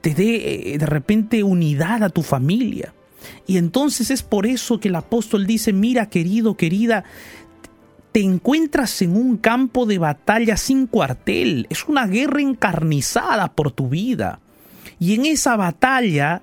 te 0.00 0.14
dé 0.14 0.74
eh, 0.74 0.78
de 0.78 0.86
repente 0.86 1.42
unidad 1.42 2.04
a 2.04 2.10
tu 2.10 2.22
familia. 2.22 2.94
Y 3.48 3.56
entonces 3.56 4.12
es 4.12 4.22
por 4.22 4.46
eso 4.46 4.78
que 4.78 4.86
el 4.86 4.94
apóstol 4.94 5.44
dice, 5.44 5.72
mira 5.72 6.08
querido, 6.08 6.56
querida, 6.56 7.02
te 8.16 8.22
encuentras 8.22 9.02
en 9.02 9.14
un 9.14 9.36
campo 9.36 9.84
de 9.84 9.98
batalla 9.98 10.56
sin 10.56 10.86
cuartel, 10.86 11.66
es 11.68 11.84
una 11.84 12.06
guerra 12.06 12.40
encarnizada 12.40 13.52
por 13.52 13.72
tu 13.72 13.90
vida. 13.90 14.40
Y 14.98 15.12
en 15.12 15.26
esa 15.26 15.54
batalla, 15.56 16.40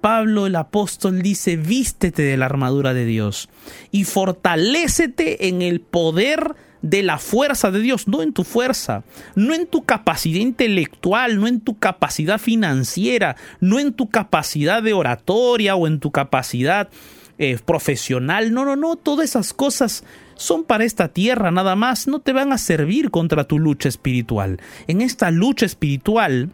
Pablo 0.00 0.46
el 0.46 0.54
apóstol 0.54 1.22
dice, 1.22 1.56
vístete 1.56 2.22
de 2.22 2.36
la 2.36 2.46
armadura 2.46 2.94
de 2.94 3.04
Dios 3.04 3.48
y 3.90 4.04
fortalécete 4.04 5.48
en 5.48 5.60
el 5.60 5.80
poder 5.80 6.54
de 6.82 7.02
la 7.02 7.18
fuerza 7.18 7.72
de 7.72 7.80
Dios, 7.80 8.06
no 8.06 8.22
en 8.22 8.32
tu 8.32 8.44
fuerza, 8.44 9.02
no 9.34 9.54
en 9.54 9.66
tu 9.66 9.84
capacidad 9.84 10.38
intelectual, 10.38 11.40
no 11.40 11.48
en 11.48 11.62
tu 11.62 11.80
capacidad 11.80 12.38
financiera, 12.38 13.34
no 13.58 13.80
en 13.80 13.92
tu 13.92 14.08
capacidad 14.08 14.84
de 14.84 14.92
oratoria 14.92 15.74
o 15.74 15.88
en 15.88 15.98
tu 15.98 16.12
capacidad 16.12 16.90
eh, 17.38 17.58
profesional. 17.64 18.52
No, 18.52 18.64
no, 18.64 18.76
no, 18.76 18.96
todas 18.96 19.30
esas 19.30 19.52
cosas 19.52 20.04
son 20.34 20.64
para 20.64 20.84
esta 20.84 21.08
tierra 21.08 21.50
nada 21.50 21.76
más, 21.76 22.06
no 22.06 22.20
te 22.20 22.32
van 22.32 22.52
a 22.52 22.58
servir 22.58 23.10
contra 23.10 23.44
tu 23.44 23.58
lucha 23.58 23.88
espiritual. 23.88 24.60
En 24.86 25.00
esta 25.00 25.30
lucha 25.30 25.66
espiritual 25.66 26.50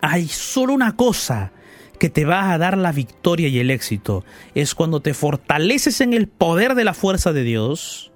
hay 0.00 0.28
solo 0.28 0.72
una 0.72 0.96
cosa 0.96 1.52
que 1.98 2.08
te 2.08 2.24
va 2.24 2.52
a 2.52 2.58
dar 2.58 2.78
la 2.78 2.92
victoria 2.92 3.48
y 3.48 3.58
el 3.58 3.70
éxito. 3.70 4.24
Es 4.54 4.74
cuando 4.74 5.00
te 5.00 5.12
fortaleces 5.12 6.00
en 6.00 6.14
el 6.14 6.28
poder 6.28 6.74
de 6.74 6.84
la 6.84 6.94
fuerza 6.94 7.32
de 7.32 7.42
Dios 7.42 8.10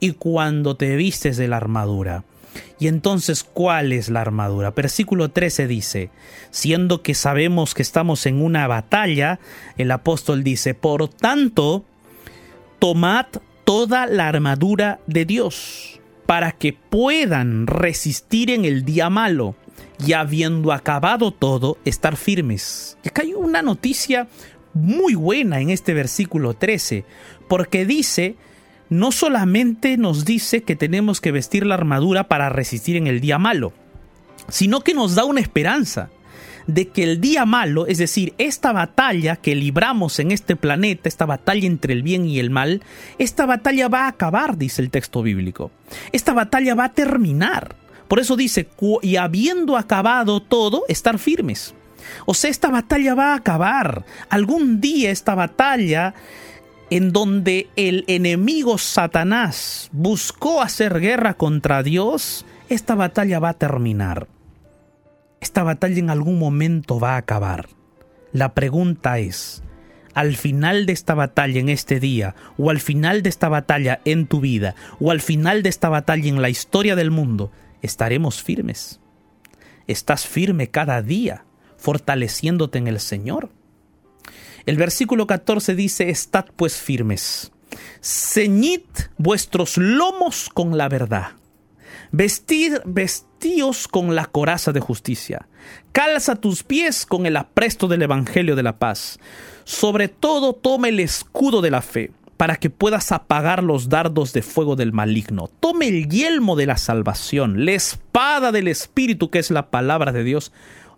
y 0.00 0.12
cuando 0.12 0.76
te 0.76 0.96
vistes 0.96 1.36
de 1.36 1.48
la 1.48 1.56
armadura. 1.56 2.24
Y 2.78 2.88
entonces, 2.88 3.44
¿cuál 3.44 3.92
es 3.92 4.08
la 4.08 4.20
armadura? 4.20 4.70
Versículo 4.70 5.30
13 5.30 5.66
dice, 5.66 6.10
siendo 6.50 7.02
que 7.02 7.14
sabemos 7.14 7.74
que 7.74 7.82
estamos 7.82 8.26
en 8.26 8.42
una 8.42 8.66
batalla, 8.66 9.38
el 9.76 9.90
apóstol 9.90 10.44
dice, 10.44 10.74
por 10.74 11.08
tanto, 11.08 11.84
tomad 12.78 13.26
toda 13.64 14.06
la 14.06 14.28
armadura 14.28 15.00
de 15.06 15.24
Dios 15.24 16.00
para 16.26 16.52
que 16.52 16.72
puedan 16.72 17.66
resistir 17.66 18.50
en 18.50 18.64
el 18.64 18.84
día 18.84 19.10
malo 19.10 19.54
y 20.04 20.12
habiendo 20.12 20.72
acabado 20.72 21.30
todo, 21.30 21.78
estar 21.84 22.16
firmes. 22.16 22.98
Y 23.02 23.08
acá 23.08 23.22
hay 23.22 23.34
una 23.34 23.62
noticia 23.62 24.28
muy 24.74 25.14
buena 25.14 25.60
en 25.60 25.70
este 25.70 25.94
versículo 25.94 26.54
13, 26.54 27.04
porque 27.48 27.86
dice, 27.86 28.36
no 28.88 29.12
solamente 29.12 29.96
nos 29.96 30.24
dice 30.24 30.62
que 30.62 30.76
tenemos 30.76 31.20
que 31.20 31.32
vestir 31.32 31.66
la 31.66 31.74
armadura 31.74 32.28
para 32.28 32.48
resistir 32.48 32.96
en 32.96 33.06
el 33.06 33.20
día 33.20 33.38
malo, 33.38 33.72
sino 34.48 34.80
que 34.80 34.94
nos 34.94 35.14
da 35.14 35.24
una 35.24 35.40
esperanza 35.40 36.10
de 36.66 36.88
que 36.88 37.04
el 37.04 37.20
día 37.20 37.46
malo, 37.46 37.86
es 37.86 37.98
decir, 37.98 38.34
esta 38.38 38.72
batalla 38.72 39.36
que 39.36 39.54
libramos 39.54 40.18
en 40.18 40.32
este 40.32 40.56
planeta, 40.56 41.08
esta 41.08 41.26
batalla 41.26 41.66
entre 41.66 41.92
el 41.92 42.02
bien 42.02 42.26
y 42.26 42.38
el 42.38 42.50
mal, 42.50 42.82
esta 43.18 43.46
batalla 43.46 43.88
va 43.88 44.04
a 44.04 44.08
acabar, 44.08 44.56
dice 44.56 44.82
el 44.82 44.90
texto 44.90 45.22
bíblico. 45.22 45.70
Esta 46.12 46.32
batalla 46.32 46.74
va 46.74 46.86
a 46.86 46.92
terminar. 46.92 47.76
Por 48.08 48.18
eso 48.18 48.36
dice, 48.36 48.68
y 49.02 49.16
habiendo 49.16 49.76
acabado 49.76 50.40
todo, 50.40 50.82
estar 50.88 51.18
firmes. 51.18 51.74
O 52.24 52.34
sea, 52.34 52.50
esta 52.50 52.70
batalla 52.70 53.14
va 53.14 53.32
a 53.32 53.36
acabar. 53.36 54.04
Algún 54.28 54.80
día 54.80 55.10
esta 55.10 55.34
batalla 55.34 56.14
en 56.90 57.12
donde 57.12 57.68
el 57.76 58.04
enemigo 58.06 58.78
Satanás 58.78 59.88
buscó 59.92 60.62
hacer 60.62 61.00
guerra 61.00 61.34
contra 61.34 61.82
Dios, 61.82 62.46
esta 62.68 62.94
batalla 62.94 63.38
va 63.38 63.50
a 63.50 63.54
terminar. 63.54 64.28
Esta 65.40 65.62
batalla 65.62 65.98
en 65.98 66.10
algún 66.10 66.38
momento 66.38 66.98
va 67.00 67.14
a 67.14 67.18
acabar. 67.18 67.68
La 68.32 68.54
pregunta 68.54 69.18
es, 69.18 69.62
al 70.14 70.36
final 70.36 70.86
de 70.86 70.92
esta 70.92 71.14
batalla 71.14 71.60
en 71.60 71.68
este 71.68 72.00
día, 72.00 72.34
o 72.56 72.70
al 72.70 72.80
final 72.80 73.22
de 73.22 73.28
esta 73.28 73.48
batalla 73.48 74.00
en 74.04 74.26
tu 74.26 74.40
vida, 74.40 74.74
o 75.00 75.10
al 75.10 75.20
final 75.20 75.62
de 75.62 75.68
esta 75.68 75.88
batalla 75.88 76.28
en 76.28 76.40
la 76.40 76.48
historia 76.48 76.96
del 76.96 77.10
mundo, 77.10 77.52
estaremos 77.82 78.42
firmes. 78.42 79.00
Estás 79.86 80.26
firme 80.26 80.68
cada 80.68 81.02
día, 81.02 81.44
fortaleciéndote 81.76 82.78
en 82.78 82.88
el 82.88 82.98
Señor. 82.98 83.50
El 84.66 84.76
versículo 84.76 85.26
14 85.26 85.74
dice, 85.74 86.10
Estad 86.10 86.46
pues 86.56 86.76
firmes, 86.76 87.52
ceñid 88.02 88.82
vuestros 89.16 89.76
lomos 89.78 90.50
con 90.52 90.76
la 90.76 90.88
verdad 90.88 91.32
Vestir, 92.12 92.82
vestíos 92.84 93.88
con 93.88 94.14
la 94.14 94.26
coraza 94.26 94.72
de 94.72 94.80
justicia. 94.80 95.48
Calza 95.92 96.36
tus 96.36 96.62
pies 96.62 97.04
con 97.04 97.26
el 97.26 97.36
apresto 97.36 97.88
del 97.88 98.02
Evangelio 98.02 98.56
de 98.56 98.62
la 98.62 98.78
paz. 98.78 99.18
Sobre 99.64 100.08
todo 100.08 100.52
tome 100.52 100.90
el 100.90 101.00
escudo 101.00 101.60
de 101.62 101.70
la 101.70 101.82
fe, 101.82 102.12
para 102.36 102.56
que 102.56 102.70
puedas 102.70 103.12
apagar 103.12 103.62
los 103.62 103.88
dardos 103.88 104.32
de 104.32 104.42
fuego 104.42 104.76
del 104.76 104.92
maligno. 104.92 105.50
Tome 105.60 105.88
el 105.88 106.08
yelmo 106.08 106.54
de 106.54 106.66
la 106.66 106.76
salvación, 106.76 107.64
la 107.64 107.72
espada 107.72 108.52
del 108.52 108.68
Espíritu, 108.68 109.30
que 109.30 109.40
es 109.40 109.50
la 109.50 109.70
palabra 109.70 110.12
de 110.12 110.22
Dios, 110.22 110.52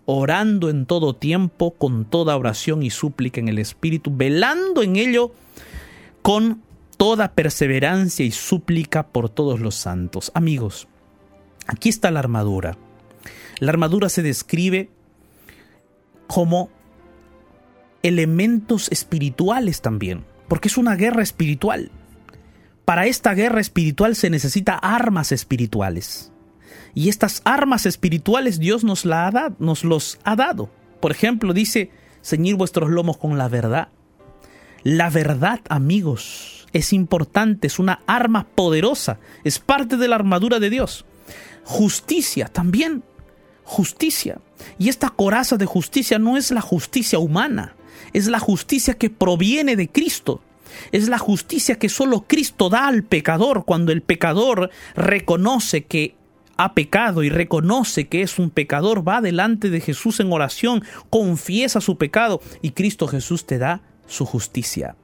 orando 0.05 0.69
en 0.69 0.85
todo 0.85 1.15
tiempo, 1.15 1.71
con 1.71 2.05
toda 2.05 2.37
oración 2.37 2.83
y 2.83 2.89
súplica 2.89 3.39
en 3.39 3.47
el 3.47 3.59
Espíritu, 3.59 4.11
velando 4.15 4.81
en 4.81 4.95
ello 4.95 5.31
con 6.21 6.61
toda 6.97 7.33
perseverancia 7.33 8.25
y 8.25 8.31
súplica 8.31 9.07
por 9.07 9.29
todos 9.29 9.59
los 9.59 9.75
santos. 9.75 10.31
Amigos, 10.33 10.87
Aquí 11.69 11.89
está 11.89 12.09
la 12.09 12.19
armadura. 12.19 12.77
La 13.59 13.69
armadura 13.69 14.09
se 14.09 14.23
describe 14.23 14.89
como 16.25 16.71
elementos 18.01 18.89
espirituales 18.91 19.81
también, 19.81 20.25
porque 20.47 20.67
es 20.67 20.77
una 20.77 20.95
guerra 20.95 21.21
espiritual. 21.21 21.91
Para 22.85 23.05
esta 23.05 23.35
guerra 23.35 23.61
espiritual 23.61 24.15
se 24.15 24.31
necesita 24.31 24.79
armas 24.79 25.31
espirituales. 25.31 26.31
Y 26.93 27.09
estas 27.09 27.41
armas 27.45 27.85
espirituales 27.85 28.59
Dios 28.59 28.83
nos, 28.83 29.05
la 29.05 29.27
ha 29.27 29.53
nos 29.59 29.83
los 29.83 30.19
ha 30.23 30.35
dado. 30.35 30.69
Por 30.99 31.11
ejemplo, 31.11 31.53
dice, 31.53 31.91
ceñir 32.23 32.55
vuestros 32.55 32.89
lomos 32.89 33.17
con 33.17 33.37
la 33.37 33.47
verdad. 33.47 33.89
La 34.83 35.09
verdad, 35.09 35.59
amigos, 35.69 36.67
es 36.73 36.93
importante, 36.93 37.67
es 37.67 37.79
una 37.79 38.01
arma 38.07 38.47
poderosa, 38.47 39.19
es 39.43 39.59
parte 39.59 39.97
de 39.97 40.07
la 40.07 40.15
armadura 40.15 40.59
de 40.59 40.69
Dios. 40.69 41.05
Justicia 41.63 42.47
también. 42.47 43.03
Justicia. 43.63 44.39
Y 44.77 44.89
esta 44.89 45.09
coraza 45.09 45.57
de 45.57 45.65
justicia 45.65 46.17
no 46.17 46.37
es 46.37 46.51
la 46.51 46.61
justicia 46.61 47.19
humana, 47.19 47.75
es 48.13 48.27
la 48.27 48.39
justicia 48.39 48.95
que 48.95 49.09
proviene 49.09 49.75
de 49.75 49.89
Cristo. 49.89 50.41
Es 50.91 51.09
la 51.09 51.17
justicia 51.17 51.77
que 51.77 51.89
solo 51.89 52.25
Cristo 52.27 52.69
da 52.69 52.87
al 52.87 53.03
pecador 53.03 53.65
cuando 53.65 53.91
el 53.91 54.01
pecador 54.01 54.69
reconoce 54.95 55.85
que 55.85 56.15
ha 56.59 56.73
pecado 56.73 57.23
y 57.23 57.29
reconoce 57.29 58.09
que 58.09 58.21
es 58.21 58.37
un 58.37 58.49
pecador, 58.49 59.07
va 59.07 59.21
delante 59.21 59.69
de 59.69 59.79
Jesús 59.79 60.19
en 60.19 60.33
oración, 60.33 60.83
confiesa 61.09 61.79
su 61.79 61.97
pecado 61.97 62.41
y 62.61 62.71
Cristo 62.71 63.07
Jesús 63.07 63.45
te 63.45 63.57
da 63.57 63.81
su 64.07 64.25
justicia. 64.25 64.97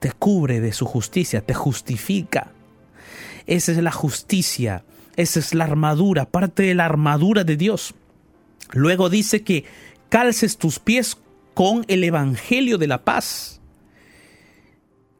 Te 0.00 0.12
cubre 0.12 0.60
de 0.60 0.74
su 0.74 0.84
justicia, 0.84 1.40
te 1.40 1.54
justifica. 1.54 2.52
Esa 3.46 3.72
es 3.72 3.78
la 3.78 3.90
justicia, 3.90 4.84
esa 5.16 5.40
es 5.40 5.54
la 5.54 5.64
armadura, 5.64 6.26
parte 6.26 6.64
de 6.64 6.74
la 6.74 6.84
armadura 6.84 7.42
de 7.42 7.56
Dios. 7.56 7.94
Luego 8.72 9.08
dice 9.08 9.42
que 9.42 9.64
calces 10.10 10.58
tus 10.58 10.78
pies 10.78 11.16
con 11.54 11.86
el 11.88 12.04
Evangelio 12.04 12.76
de 12.76 12.86
la 12.86 13.02
paz. 13.02 13.62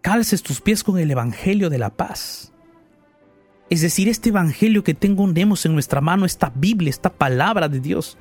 Calces 0.02 0.42
tus 0.42 0.60
pies 0.60 0.84
con 0.84 0.98
el 0.98 1.10
Evangelio 1.10 1.70
de 1.70 1.78
la 1.78 1.88
paz. 1.88 2.52
Es 3.70 3.80
decir, 3.82 4.08
este 4.08 4.30
Evangelio 4.30 4.82
que 4.82 4.94
tenemos 4.94 5.64
en 5.64 5.72
nuestra 5.72 6.00
mano, 6.00 6.26
esta 6.26 6.52
Biblia, 6.54 6.90
esta 6.90 7.10
palabra 7.10 7.68
de 7.68 7.78
Dios, 7.78 8.18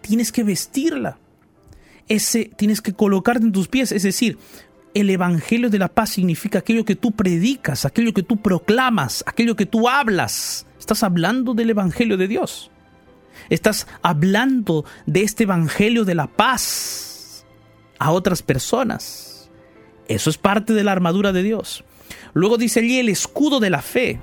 tienes 0.00 0.32
que 0.32 0.42
vestirla. 0.42 1.18
Ese, 2.08 2.50
tienes 2.56 2.82
que 2.82 2.92
colocarte 2.92 3.44
en 3.44 3.52
tus 3.52 3.68
pies. 3.68 3.92
Es 3.92 4.02
decir, 4.02 4.38
el 4.92 5.08
Evangelio 5.08 5.70
de 5.70 5.78
la 5.78 5.88
paz 5.88 6.10
significa 6.10 6.58
aquello 6.58 6.84
que 6.84 6.96
tú 6.96 7.12
predicas, 7.12 7.84
aquello 7.84 8.12
que 8.12 8.24
tú 8.24 8.38
proclamas, 8.38 9.22
aquello 9.26 9.54
que 9.54 9.66
tú 9.66 9.88
hablas. 9.88 10.66
Estás 10.80 11.04
hablando 11.04 11.54
del 11.54 11.70
Evangelio 11.70 12.16
de 12.16 12.26
Dios. 12.26 12.70
Estás 13.50 13.86
hablando 14.02 14.84
de 15.06 15.22
este 15.22 15.44
Evangelio 15.44 16.04
de 16.04 16.16
la 16.16 16.26
paz 16.26 17.46
a 18.00 18.10
otras 18.10 18.42
personas. 18.42 19.48
Eso 20.08 20.28
es 20.28 20.38
parte 20.38 20.72
de 20.72 20.82
la 20.82 20.92
armadura 20.92 21.32
de 21.32 21.44
Dios. 21.44 21.84
Luego 22.34 22.58
dice 22.58 22.80
allí 22.80 22.98
el 22.98 23.08
escudo 23.08 23.60
de 23.60 23.70
la 23.70 23.82
fe. 23.82 24.20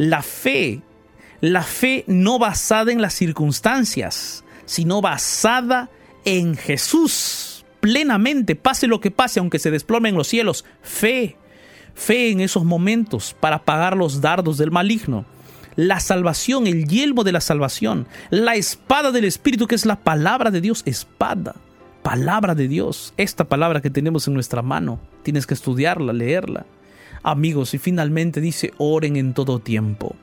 La 0.00 0.22
fe, 0.22 0.80
la 1.42 1.62
fe 1.62 2.04
no 2.06 2.38
basada 2.38 2.90
en 2.90 3.02
las 3.02 3.12
circunstancias, 3.12 4.44
sino 4.64 5.02
basada 5.02 5.90
en 6.24 6.56
Jesús 6.56 7.66
plenamente, 7.80 8.56
pase 8.56 8.86
lo 8.86 8.98
que 8.98 9.10
pase, 9.10 9.40
aunque 9.40 9.58
se 9.58 9.70
desplomen 9.70 10.14
los 10.14 10.26
cielos. 10.26 10.64
Fe, 10.80 11.36
fe 11.94 12.30
en 12.30 12.40
esos 12.40 12.64
momentos 12.64 13.36
para 13.38 13.62
pagar 13.62 13.94
los 13.94 14.22
dardos 14.22 14.56
del 14.56 14.70
maligno 14.70 15.26
la 15.76 16.00
salvación, 16.00 16.66
el 16.66 16.88
yelmo 16.88 17.22
de 17.22 17.32
la 17.32 17.42
salvación, 17.42 18.08
la 18.30 18.54
espada 18.54 19.12
del 19.12 19.26
Espíritu 19.26 19.66
que 19.66 19.74
es 19.74 19.84
la 19.84 19.96
palabra 19.96 20.50
de 20.50 20.62
Dios, 20.62 20.82
espada, 20.86 21.56
palabra 22.02 22.54
de 22.54 22.68
Dios, 22.68 23.12
esta 23.18 23.44
palabra 23.44 23.82
que 23.82 23.90
tenemos 23.90 24.26
en 24.26 24.34
nuestra 24.34 24.62
mano, 24.62 24.98
tienes 25.24 25.46
que 25.46 25.52
estudiarla, 25.52 26.14
leerla. 26.14 26.64
Amigos, 27.22 27.74
y 27.74 27.78
finalmente 27.78 28.40
dice, 28.40 28.72
oren 28.78 29.16
en 29.16 29.34
todo 29.34 29.58
tiempo 29.58 30.16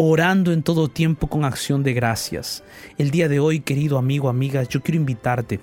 orando 0.00 0.52
en 0.52 0.62
todo 0.62 0.88
tiempo 0.88 1.26
con 1.26 1.44
acción 1.44 1.82
de 1.82 1.92
gracias. 1.92 2.62
El 2.98 3.10
día 3.10 3.28
de 3.28 3.40
hoy, 3.40 3.58
querido 3.58 3.98
amigo, 3.98 4.28
amiga, 4.28 4.62
yo 4.62 4.80
quiero 4.80 4.96
invitarte 4.96 5.58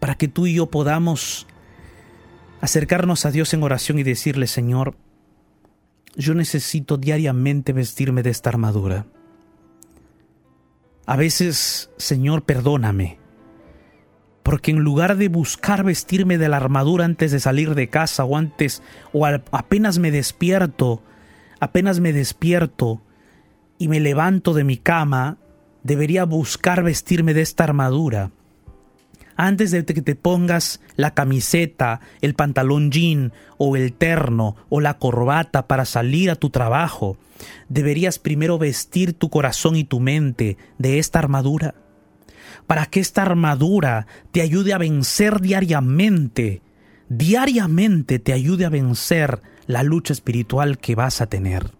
para 0.00 0.14
que 0.14 0.26
tú 0.26 0.46
y 0.46 0.54
yo 0.54 0.66
podamos 0.66 1.46
acercarnos 2.62 3.26
a 3.26 3.30
Dios 3.30 3.52
en 3.52 3.62
oración 3.62 3.98
y 3.98 4.04
decirle, 4.04 4.46
Señor, 4.46 4.96
yo 6.16 6.32
necesito 6.32 6.96
diariamente 6.96 7.74
vestirme 7.74 8.22
de 8.22 8.30
esta 8.30 8.48
armadura. 8.48 9.04
A 11.04 11.16
veces, 11.16 11.90
Señor, 11.98 12.44
perdóname, 12.44 13.18
porque 14.48 14.70
en 14.70 14.78
lugar 14.78 15.18
de 15.18 15.28
buscar 15.28 15.84
vestirme 15.84 16.38
de 16.38 16.48
la 16.48 16.56
armadura 16.56 17.04
antes 17.04 17.32
de 17.32 17.38
salir 17.38 17.74
de 17.74 17.90
casa 17.90 18.24
o 18.24 18.34
antes 18.34 18.82
o 19.12 19.26
apenas 19.26 19.98
me 19.98 20.10
despierto, 20.10 21.02
apenas 21.60 22.00
me 22.00 22.14
despierto 22.14 23.02
y 23.76 23.88
me 23.88 24.00
levanto 24.00 24.54
de 24.54 24.64
mi 24.64 24.78
cama, 24.78 25.36
debería 25.82 26.24
buscar 26.24 26.82
vestirme 26.82 27.34
de 27.34 27.42
esta 27.42 27.64
armadura. 27.64 28.30
Antes 29.36 29.70
de 29.70 29.84
que 29.84 30.00
te 30.00 30.14
pongas 30.14 30.80
la 30.96 31.12
camiseta, 31.12 32.00
el 32.22 32.32
pantalón 32.32 32.90
jean 32.90 33.34
o 33.58 33.76
el 33.76 33.92
terno 33.92 34.56
o 34.70 34.80
la 34.80 34.96
corbata 34.96 35.66
para 35.66 35.84
salir 35.84 36.30
a 36.30 36.36
tu 36.36 36.48
trabajo, 36.48 37.18
deberías 37.68 38.18
primero 38.18 38.56
vestir 38.56 39.12
tu 39.12 39.28
corazón 39.28 39.76
y 39.76 39.84
tu 39.84 40.00
mente 40.00 40.56
de 40.78 40.98
esta 40.98 41.18
armadura, 41.18 41.74
para 42.68 42.86
que 42.86 43.00
esta 43.00 43.22
armadura 43.22 44.06
te 44.30 44.42
ayude 44.42 44.72
a 44.74 44.78
vencer 44.78 45.40
diariamente, 45.40 46.62
diariamente 47.08 48.20
te 48.20 48.32
ayude 48.32 48.66
a 48.66 48.68
vencer 48.68 49.42
la 49.66 49.82
lucha 49.82 50.12
espiritual 50.12 50.78
que 50.78 50.94
vas 50.94 51.20
a 51.20 51.26
tener. 51.26 51.72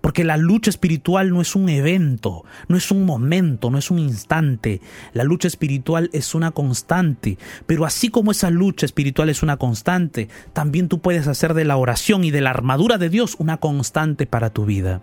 Porque 0.00 0.24
la 0.24 0.36
lucha 0.36 0.70
espiritual 0.70 1.30
no 1.30 1.40
es 1.40 1.56
un 1.56 1.68
evento, 1.68 2.44
no 2.68 2.76
es 2.76 2.90
un 2.92 3.04
momento, 3.04 3.68
no 3.70 3.78
es 3.78 3.90
un 3.90 3.98
instante. 3.98 4.80
La 5.12 5.24
lucha 5.24 5.48
espiritual 5.48 6.08
es 6.12 6.34
una 6.34 6.52
constante. 6.52 7.36
Pero 7.66 7.84
así 7.84 8.08
como 8.08 8.30
esa 8.30 8.50
lucha 8.50 8.86
espiritual 8.86 9.28
es 9.28 9.42
una 9.42 9.56
constante, 9.56 10.28
también 10.52 10.88
tú 10.88 11.00
puedes 11.00 11.26
hacer 11.26 11.52
de 11.52 11.64
la 11.64 11.76
oración 11.76 12.22
y 12.22 12.30
de 12.30 12.40
la 12.40 12.50
armadura 12.50 12.98
de 12.98 13.10
Dios 13.10 13.34
una 13.38 13.56
constante 13.56 14.26
para 14.26 14.50
tu 14.50 14.64
vida. 14.64 15.02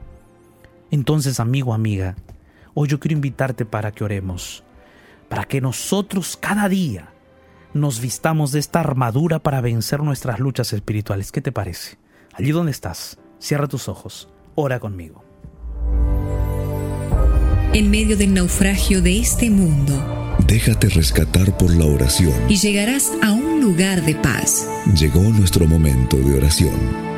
Entonces, 0.92 1.42
amigo, 1.42 1.74
amiga, 1.74 2.16
hoy 2.74 2.88
yo 2.88 3.00
quiero 3.02 3.16
invitarte 3.16 3.66
para 3.66 3.92
que 3.92 4.06
oremos, 4.06 4.63
para 5.29 5.45
que 5.45 5.62
nosotros 5.62 6.38
cada 6.39 6.69
día 6.69 7.13
nos 7.73 7.99
vistamos 7.99 8.51
de 8.51 8.59
esta 8.59 8.79
armadura 8.79 9.39
para 9.39 9.62
vencer 9.62 10.01
nuestras 10.01 10.39
luchas 10.39 10.73
espirituales. 10.73 11.31
¿Qué 11.31 11.41
te 11.41 11.51
parece? 11.51 11.97
Allí 12.33 12.51
donde 12.51 12.71
estás, 12.71 13.17
cierra 13.39 13.67
tus 13.67 13.88
ojos 13.88 14.29
ora 14.55 14.79
conmigo. 14.79 15.23
En 17.73 17.89
medio 17.89 18.15
del 18.15 18.33
naufragio 18.33 19.01
de 19.01 19.19
este 19.19 19.49
mundo, 19.49 20.36
déjate 20.45 20.89
rescatar 20.89 21.57
por 21.57 21.75
la 21.75 21.86
oración 21.86 22.33
y 22.47 22.57
llegarás 22.57 23.12
a 23.23 23.31
un 23.31 23.62
lugar 23.62 24.03
de 24.03 24.13
paz. 24.15 24.67
Llegó 24.95 25.21
nuestro 25.21 25.65
momento 25.65 26.17
de 26.17 26.38
oración. 26.38 27.12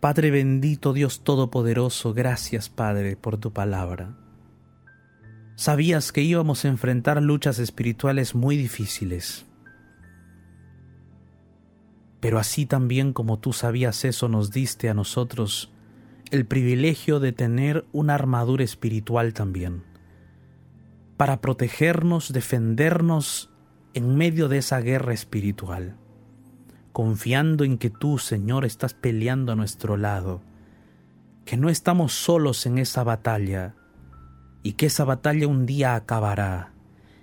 Padre 0.00 0.30
bendito, 0.30 0.92
Dios 0.92 1.24
Todopoderoso, 1.24 2.14
gracias 2.14 2.68
Padre 2.68 3.16
por 3.16 3.36
tu 3.36 3.52
palabra. 3.52 4.16
Sabías 5.56 6.12
que 6.12 6.22
íbamos 6.22 6.64
a 6.64 6.68
enfrentar 6.68 7.20
luchas 7.20 7.58
espirituales 7.58 8.36
muy 8.36 8.56
difíciles. 8.56 9.44
Pero 12.20 12.38
así 12.38 12.64
también 12.64 13.12
como 13.12 13.40
tú 13.40 13.52
sabías 13.52 14.04
eso, 14.04 14.28
nos 14.28 14.52
diste 14.52 14.88
a 14.88 14.94
nosotros 14.94 15.72
el 16.30 16.46
privilegio 16.46 17.18
de 17.18 17.32
tener 17.32 17.84
una 17.90 18.14
armadura 18.14 18.62
espiritual 18.62 19.34
también, 19.34 19.82
para 21.16 21.40
protegernos, 21.40 22.32
defendernos 22.32 23.50
en 23.94 24.16
medio 24.16 24.48
de 24.48 24.58
esa 24.58 24.80
guerra 24.80 25.12
espiritual, 25.12 25.96
confiando 26.92 27.64
en 27.64 27.78
que 27.78 27.90
tú, 27.90 28.18
Señor, 28.18 28.64
estás 28.64 28.94
peleando 28.94 29.52
a 29.52 29.56
nuestro 29.56 29.96
lado, 29.96 30.42
que 31.44 31.56
no 31.56 31.68
estamos 31.68 32.12
solos 32.12 32.66
en 32.66 32.78
esa 32.78 33.04
batalla, 33.04 33.74
y 34.62 34.72
que 34.72 34.86
esa 34.86 35.04
batalla 35.04 35.48
un 35.48 35.66
día 35.66 35.94
acabará. 35.94 36.72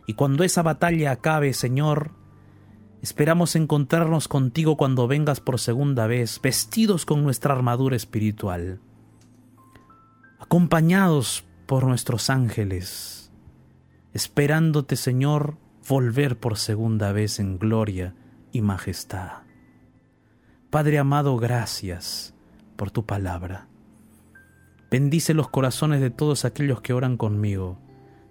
Y 0.08 0.14
cuando 0.14 0.44
esa 0.44 0.62
batalla 0.62 1.12
acabe, 1.12 1.54
Señor, 1.54 2.12
esperamos 3.02 3.56
encontrarnos 3.56 4.28
contigo 4.28 4.78
cuando 4.78 5.08
vengas 5.08 5.42
por 5.42 5.60
segunda 5.60 6.08
vez, 6.08 6.40
vestidos 6.42 7.06
con 7.06 7.24
nuestra 7.24 7.54
armadura 7.54 7.96
espiritual, 7.96 8.80
acompañados 10.40 11.46
por 11.66 11.86
nuestros 11.86 12.30
ángeles, 12.30 13.32
esperándote, 14.14 14.96
Señor, 14.96 15.58
volver 15.88 16.40
por 16.40 16.58
segunda 16.58 17.12
vez 17.12 17.40
en 17.40 17.60
gloria 17.60 18.16
y 18.52 18.62
majestad. 18.62 19.45
Padre 20.76 21.00
amado, 21.00 21.38
gracias 21.38 22.34
por 22.76 22.92
tu 22.92 23.06
palabra. 23.06 23.70
Bendice 24.92 25.34
los 25.34 25.48
corazones 25.48 26.02
de 26.02 26.10
todos 26.10 26.44
aquellos 26.44 26.82
que 26.82 26.92
oran 26.92 27.16
conmigo, 27.16 27.78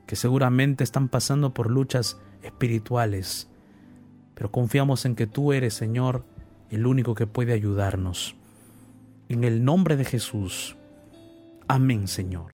que 0.06 0.14
seguramente 0.14 0.84
están 0.84 1.08
pasando 1.08 1.54
por 1.54 1.70
luchas 1.70 2.20
espirituales, 2.42 3.48
pero 4.34 4.52
confiamos 4.52 5.06
en 5.06 5.14
que 5.16 5.26
tú 5.26 5.54
eres, 5.54 5.72
Señor, 5.72 6.26
el 6.68 6.86
único 6.86 7.14
que 7.14 7.26
puede 7.26 7.54
ayudarnos. 7.54 8.36
En 9.30 9.42
el 9.44 9.64
nombre 9.64 9.96
de 9.96 10.04
Jesús. 10.04 10.76
Amén, 11.66 12.08
Señor. 12.08 12.42